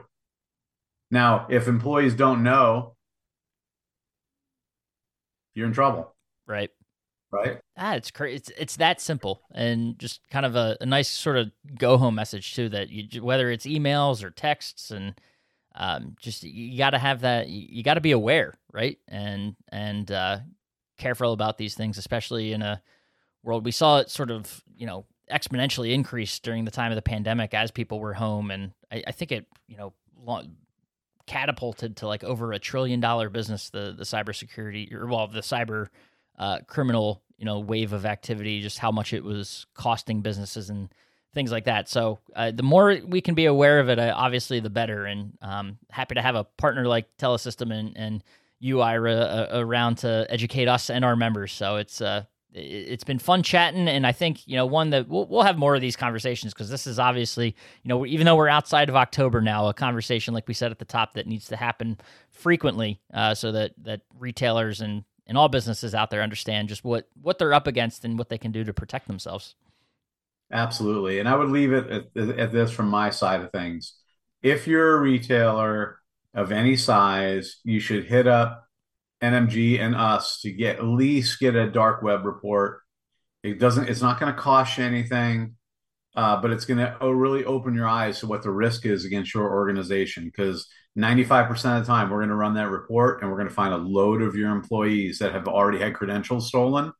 Now, 1.10 1.46
if 1.50 1.66
employees 1.66 2.14
don't 2.14 2.42
know, 2.42 2.94
you're 5.54 5.66
in 5.66 5.72
trouble. 5.72 6.14
Right. 6.46 6.70
Right. 7.32 7.60
Ah, 7.76 7.94
it's 7.94 8.10
crazy. 8.10 8.36
It's 8.36 8.50
it's 8.58 8.76
that 8.76 9.00
simple, 9.00 9.42
and 9.52 9.96
just 10.00 10.20
kind 10.30 10.44
of 10.44 10.56
a, 10.56 10.76
a 10.80 10.86
nice 10.86 11.08
sort 11.08 11.36
of 11.36 11.52
go 11.78 11.96
home 11.96 12.16
message 12.16 12.56
too. 12.56 12.68
That 12.68 12.90
you 12.90 13.22
whether 13.22 13.52
it's 13.52 13.66
emails 13.66 14.24
or 14.24 14.30
texts, 14.30 14.90
and 14.90 15.14
um, 15.76 16.16
just 16.20 16.42
you 16.42 16.76
got 16.76 16.90
to 16.90 16.98
have 16.98 17.20
that. 17.20 17.48
You, 17.48 17.68
you 17.70 17.82
got 17.84 17.94
to 17.94 18.00
be 18.00 18.10
aware, 18.10 18.54
right? 18.72 18.98
And 19.06 19.54
and 19.68 20.10
uh, 20.10 20.38
careful 20.98 21.32
about 21.32 21.56
these 21.56 21.76
things, 21.76 21.98
especially 21.98 22.52
in 22.52 22.62
a 22.62 22.82
world. 23.42 23.64
We 23.64 23.72
saw 23.72 23.98
it 23.98 24.11
sort 24.11 24.31
of, 24.31 24.62
you 24.76 24.87
know, 24.87 25.07
exponentially 25.31 25.92
increase 25.92 26.38
during 26.40 26.64
the 26.64 26.70
time 26.70 26.92
of 26.92 26.96
the 26.96 27.03
pandemic 27.03 27.55
as 27.55 27.70
people 27.70 28.00
were 28.00 28.14
home, 28.14 28.50
and 28.50 28.72
I, 28.90 29.03
I 29.07 29.12
think 29.12 29.33
it, 29.33 29.46
you 29.66 29.76
know, 29.76 29.92
catapulted 31.26 31.98
to 31.98 32.07
like 32.07 32.24
over 32.24 32.53
a 32.53 32.59
trillion 32.59 33.00
dollar 33.00 33.29
business. 33.29 33.70
The 33.70 33.94
the 33.96 34.05
cybersecurity 34.05 35.09
well, 35.09 35.29
the 35.29 35.40
cyber 35.40 35.88
uh, 36.38 36.59
criminal, 36.66 37.22
you 37.38 37.44
know, 37.44 37.61
wave 37.61 37.92
of 37.92 38.07
activity, 38.07 38.61
just 38.61 38.79
how 38.79 38.90
much 38.90 39.12
it 39.12 39.22
was 39.22 39.66
costing 39.74 40.22
businesses 40.22 40.70
and 40.70 40.92
things 41.33 41.53
like 41.53 41.64
that. 41.64 41.88
So 41.88 42.18
uh, 42.35 42.50
the 42.50 42.62
more 42.62 42.98
we 43.07 43.20
can 43.20 43.35
be 43.35 43.46
aware 43.46 43.79
of 43.79 43.88
it, 43.88 43.98
uh, 43.98 44.12
obviously, 44.16 44.61
the 44.61 44.70
better. 44.70 45.05
And 45.05 45.38
um, 45.40 45.79
happy 45.90 46.16
to 46.16 46.22
have 46.22 46.35
a 46.35 46.44
partner 46.44 46.87
like 46.87 47.16
Telesystem 47.18 47.72
and 47.72 47.96
and 47.96 48.24
you, 48.59 48.83
Ira, 48.83 49.48
around 49.53 49.98
to 49.98 50.26
educate 50.29 50.68
us 50.68 50.90
and 50.90 51.03
our 51.05 51.16
members. 51.16 51.53
So 51.53 51.76
it's 51.76 52.00
uh, 52.03 52.24
it's 52.52 53.04
been 53.04 53.18
fun 53.18 53.42
chatting, 53.42 53.88
and 53.88 54.06
I 54.06 54.12
think 54.12 54.46
you 54.46 54.56
know 54.56 54.66
one 54.66 54.90
that 54.90 55.08
we'll, 55.08 55.26
we'll 55.26 55.42
have 55.42 55.56
more 55.56 55.74
of 55.74 55.80
these 55.80 55.96
conversations 55.96 56.52
because 56.52 56.68
this 56.68 56.86
is 56.86 56.98
obviously 56.98 57.54
you 57.82 57.88
know 57.88 58.04
even 58.04 58.26
though 58.26 58.36
we're 58.36 58.48
outside 58.48 58.88
of 58.88 58.96
October 58.96 59.40
now, 59.40 59.68
a 59.68 59.74
conversation 59.74 60.34
like 60.34 60.48
we 60.48 60.54
said 60.54 60.70
at 60.70 60.78
the 60.78 60.84
top 60.84 61.14
that 61.14 61.26
needs 61.26 61.46
to 61.48 61.56
happen 61.56 61.98
frequently, 62.30 63.00
uh, 63.14 63.34
so 63.34 63.52
that 63.52 63.72
that 63.82 64.02
retailers 64.18 64.80
and 64.80 65.04
and 65.26 65.38
all 65.38 65.48
businesses 65.48 65.94
out 65.94 66.10
there 66.10 66.22
understand 66.22 66.68
just 66.68 66.84
what 66.84 67.08
what 67.20 67.38
they're 67.38 67.54
up 67.54 67.66
against 67.66 68.04
and 68.04 68.18
what 68.18 68.28
they 68.28 68.38
can 68.38 68.50
do 68.50 68.64
to 68.64 68.72
protect 68.72 69.06
themselves. 69.06 69.54
Absolutely, 70.52 71.20
and 71.20 71.28
I 71.28 71.36
would 71.36 71.50
leave 71.50 71.72
it 71.72 72.10
at, 72.16 72.38
at 72.38 72.52
this 72.52 72.72
from 72.72 72.88
my 72.88 73.10
side 73.10 73.40
of 73.40 73.52
things. 73.52 73.94
If 74.42 74.66
you're 74.66 74.96
a 74.96 75.00
retailer 75.00 76.00
of 76.34 76.50
any 76.50 76.76
size, 76.76 77.58
you 77.62 77.78
should 77.78 78.06
hit 78.06 78.26
up 78.26 78.66
NMG 79.22 79.80
and 79.80 79.94
us 79.94 80.40
to 80.40 80.50
get 80.50 80.78
at 80.78 80.85
least 80.85 81.40
get 81.40 81.54
a 81.54 81.70
dark 81.70 82.02
web 82.02 82.24
report. 82.24 82.80
It 83.42 83.59
doesn't. 83.59 83.88
It's 83.88 84.02
not 84.02 84.20
going 84.20 84.35
to 84.35 84.38
cost 84.38 84.78
you 84.78 84.85
anything, 84.85 85.56
uh, 86.14 86.40
but 86.40 86.50
it's 86.50 86.64
going 86.64 86.78
to 86.78 86.96
oh, 87.00 87.11
really 87.11 87.44
open 87.44 87.74
your 87.74 87.88
eyes 87.88 88.20
to 88.20 88.26
what 88.26 88.42
the 88.42 88.50
risk 88.50 88.87
is 88.87 89.04
against 89.04 89.35
your 89.35 89.50
organization. 89.50 90.24
Because 90.24 90.68
95% 90.98 91.50
of 91.50 91.87
the 91.87 91.92
time, 91.92 92.11
we're 92.11 92.18
going 92.18 92.28
to 92.28 92.35
run 92.35 92.54
that 92.54 92.68
report 92.68 93.22
and 93.22 93.30
we're 93.30 93.37
going 93.37 93.48
to 93.48 93.54
find 93.54 93.72
a 93.72 93.78
load 93.78 94.22
of 94.22 94.35
your 94.35 94.50
employees 94.50 95.18
that 95.18 95.33
have 95.33 95.48
already 95.48 95.78
had 95.78 95.94
credentials 95.94 96.48
stolen. 96.48 96.92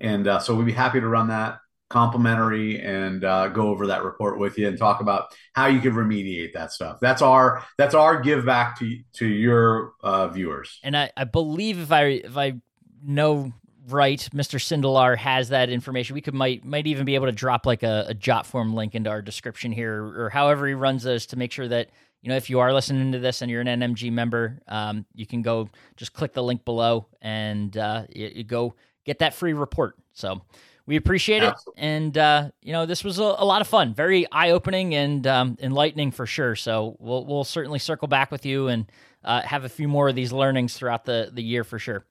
And 0.00 0.26
uh, 0.26 0.40
so 0.40 0.54
we'd 0.54 0.66
be 0.66 0.72
happy 0.72 1.00
to 1.00 1.06
run 1.06 1.28
that 1.28 1.58
complimentary 1.94 2.80
and 2.80 3.22
uh, 3.24 3.46
go 3.46 3.68
over 3.68 3.86
that 3.86 4.02
report 4.02 4.36
with 4.36 4.58
you 4.58 4.66
and 4.66 4.76
talk 4.76 5.00
about 5.00 5.32
how 5.52 5.66
you 5.66 5.80
could 5.80 5.92
remediate 5.92 6.52
that 6.52 6.72
stuff. 6.72 6.98
That's 7.00 7.22
our 7.22 7.64
that's 7.78 7.94
our 7.94 8.20
give 8.20 8.44
back 8.44 8.76
to 8.80 8.98
to 9.14 9.26
your 9.26 9.92
uh, 10.02 10.26
viewers. 10.26 10.80
And 10.82 10.96
I, 10.96 11.12
I 11.16 11.22
believe 11.22 11.78
if 11.78 11.92
I 11.92 12.04
if 12.06 12.36
I 12.36 12.54
know 13.00 13.52
right, 13.86 14.28
Mr. 14.34 14.58
Sindelar 14.58 15.16
has 15.16 15.50
that 15.50 15.70
information. 15.70 16.14
We 16.14 16.20
could 16.20 16.34
might 16.34 16.64
might 16.64 16.88
even 16.88 17.04
be 17.04 17.14
able 17.14 17.26
to 17.26 17.32
drop 17.32 17.64
like 17.64 17.84
a, 17.84 18.06
a 18.08 18.14
JotForm 18.14 18.74
link 18.74 18.96
into 18.96 19.08
our 19.08 19.22
description 19.22 19.70
here 19.70 20.02
or 20.02 20.30
however 20.30 20.66
he 20.66 20.74
runs 20.74 21.04
those 21.04 21.26
to 21.26 21.36
make 21.36 21.52
sure 21.52 21.68
that 21.68 21.90
you 22.22 22.28
know 22.28 22.36
if 22.36 22.50
you 22.50 22.58
are 22.58 22.72
listening 22.72 23.12
to 23.12 23.20
this 23.20 23.40
and 23.40 23.52
you're 23.52 23.60
an 23.60 23.68
NMG 23.68 24.10
member, 24.10 24.58
um, 24.66 25.06
you 25.14 25.28
can 25.28 25.42
go 25.42 25.68
just 25.96 26.12
click 26.12 26.32
the 26.32 26.42
link 26.42 26.64
below 26.64 27.06
and 27.22 27.76
uh, 27.76 28.02
you, 28.12 28.32
you 28.34 28.42
go 28.42 28.74
get 29.04 29.20
that 29.20 29.32
free 29.32 29.52
report. 29.52 29.96
So 30.12 30.42
we 30.86 30.96
appreciate 30.96 31.42
it. 31.42 31.54
And, 31.76 32.16
uh, 32.16 32.50
you 32.60 32.72
know, 32.72 32.86
this 32.86 33.02
was 33.02 33.18
a, 33.18 33.22
a, 33.22 33.44
lot 33.44 33.60
of 33.60 33.68
fun, 33.68 33.94
very 33.94 34.30
eye 34.30 34.50
opening 34.50 34.94
and 34.94 35.26
um, 35.26 35.56
enlightening 35.60 36.10
for 36.10 36.26
sure. 36.26 36.54
So 36.56 36.96
we'll, 36.98 37.24
we'll 37.24 37.44
certainly 37.44 37.78
circle 37.78 38.08
back 38.08 38.30
with 38.30 38.44
you 38.44 38.68
and 38.68 38.86
uh, 39.24 39.40
have 39.42 39.64
a 39.64 39.68
few 39.68 39.88
more 39.88 40.08
of 40.08 40.14
these 40.14 40.32
learnings 40.32 40.74
throughout 40.74 41.04
the, 41.04 41.30
the 41.32 41.42
year 41.42 41.64
for 41.64 41.78
sure. 41.78 42.04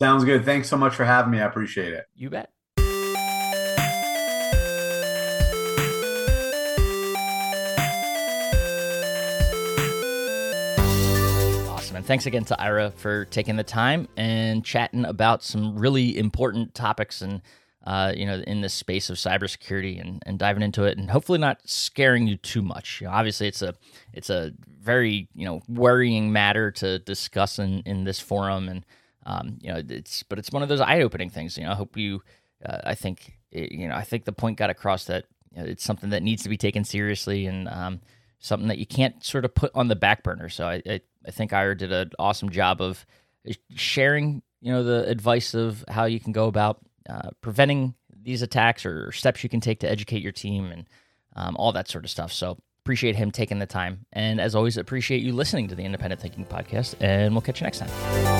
Sounds 0.00 0.24
good. 0.24 0.44
Thanks 0.44 0.68
so 0.68 0.76
much 0.76 0.94
for 0.94 1.04
having 1.04 1.32
me. 1.32 1.40
I 1.40 1.46
appreciate 1.46 1.94
it. 1.94 2.04
You 2.14 2.30
bet. 2.30 2.50
Awesome 11.68 11.96
and 11.96 12.06
thanks 12.06 12.26
again 12.26 12.44
to 12.44 12.60
Ira 12.60 12.92
for 12.92 13.24
taking 13.24 13.56
the 13.56 13.64
time 13.64 14.06
and 14.16 14.62
chatting 14.62 15.06
about 15.06 15.42
some 15.42 15.76
really 15.76 16.16
important 16.18 16.74
topics 16.74 17.22
and 17.22 17.40
uh, 17.88 18.12
you 18.14 18.26
know, 18.26 18.42
in 18.46 18.60
this 18.60 18.74
space 18.74 19.08
of 19.08 19.16
cybersecurity 19.16 19.98
and, 19.98 20.22
and 20.26 20.38
diving 20.38 20.62
into 20.62 20.84
it, 20.84 20.98
and 20.98 21.10
hopefully 21.10 21.38
not 21.38 21.58
scaring 21.64 22.26
you 22.26 22.36
too 22.36 22.60
much. 22.60 23.00
You 23.00 23.06
know, 23.06 23.14
obviously, 23.14 23.48
it's 23.48 23.62
a 23.62 23.74
it's 24.12 24.28
a 24.28 24.52
very 24.78 25.26
you 25.34 25.46
know 25.46 25.62
worrying 25.68 26.30
matter 26.30 26.70
to 26.70 26.98
discuss 26.98 27.58
in, 27.58 27.82
in 27.86 28.04
this 28.04 28.20
forum, 28.20 28.68
and 28.68 28.84
um, 29.24 29.56
you 29.62 29.72
know, 29.72 29.82
it's 29.88 30.22
but 30.22 30.38
it's 30.38 30.50
one 30.50 30.62
of 30.62 30.68
those 30.68 30.82
eye 30.82 31.00
opening 31.00 31.30
things. 31.30 31.56
You 31.56 31.64
know, 31.64 31.70
I 31.70 31.76
hope 31.76 31.96
you, 31.96 32.22
uh, 32.62 32.76
I 32.84 32.94
think 32.94 33.38
it, 33.50 33.72
you 33.72 33.88
know, 33.88 33.94
I 33.94 34.02
think 34.02 34.26
the 34.26 34.32
point 34.32 34.58
got 34.58 34.68
across 34.68 35.06
that 35.06 35.24
you 35.54 35.62
know, 35.62 35.66
it's 35.66 35.82
something 35.82 36.10
that 36.10 36.22
needs 36.22 36.42
to 36.42 36.50
be 36.50 36.58
taken 36.58 36.84
seriously 36.84 37.46
and 37.46 37.68
um, 37.68 38.02
something 38.38 38.68
that 38.68 38.76
you 38.76 38.86
can't 38.86 39.24
sort 39.24 39.46
of 39.46 39.54
put 39.54 39.70
on 39.74 39.88
the 39.88 39.96
back 39.96 40.22
burner. 40.22 40.50
So 40.50 40.66
I 40.66 40.82
I, 40.86 41.00
I 41.26 41.30
think 41.30 41.54
Ira 41.54 41.74
did 41.74 41.90
an 41.90 42.10
awesome 42.18 42.50
job 42.50 42.82
of 42.82 43.06
sharing 43.74 44.42
you 44.60 44.72
know 44.72 44.84
the 44.84 45.08
advice 45.08 45.54
of 45.54 45.86
how 45.88 46.04
you 46.04 46.20
can 46.20 46.32
go 46.32 46.48
about 46.48 46.82
uh, 47.08 47.30
preventing 47.40 47.94
these 48.22 48.42
attacks 48.42 48.84
or 48.84 49.12
steps 49.12 49.42
you 49.42 49.48
can 49.48 49.60
take 49.60 49.80
to 49.80 49.90
educate 49.90 50.22
your 50.22 50.32
team 50.32 50.66
and 50.66 50.86
um, 51.36 51.56
all 51.56 51.72
that 51.72 51.88
sort 51.88 52.04
of 52.04 52.10
stuff. 52.10 52.32
So 52.32 52.58
appreciate 52.84 53.16
him 53.16 53.30
taking 53.30 53.58
the 53.58 53.66
time. 53.66 54.06
And 54.12 54.40
as 54.40 54.54
always, 54.54 54.76
appreciate 54.76 55.22
you 55.22 55.32
listening 55.32 55.68
to 55.68 55.74
the 55.74 55.84
Independent 55.84 56.20
Thinking 56.20 56.44
Podcast. 56.44 56.94
And 57.00 57.34
we'll 57.34 57.42
catch 57.42 57.60
you 57.60 57.64
next 57.64 57.78
time. 57.78 58.37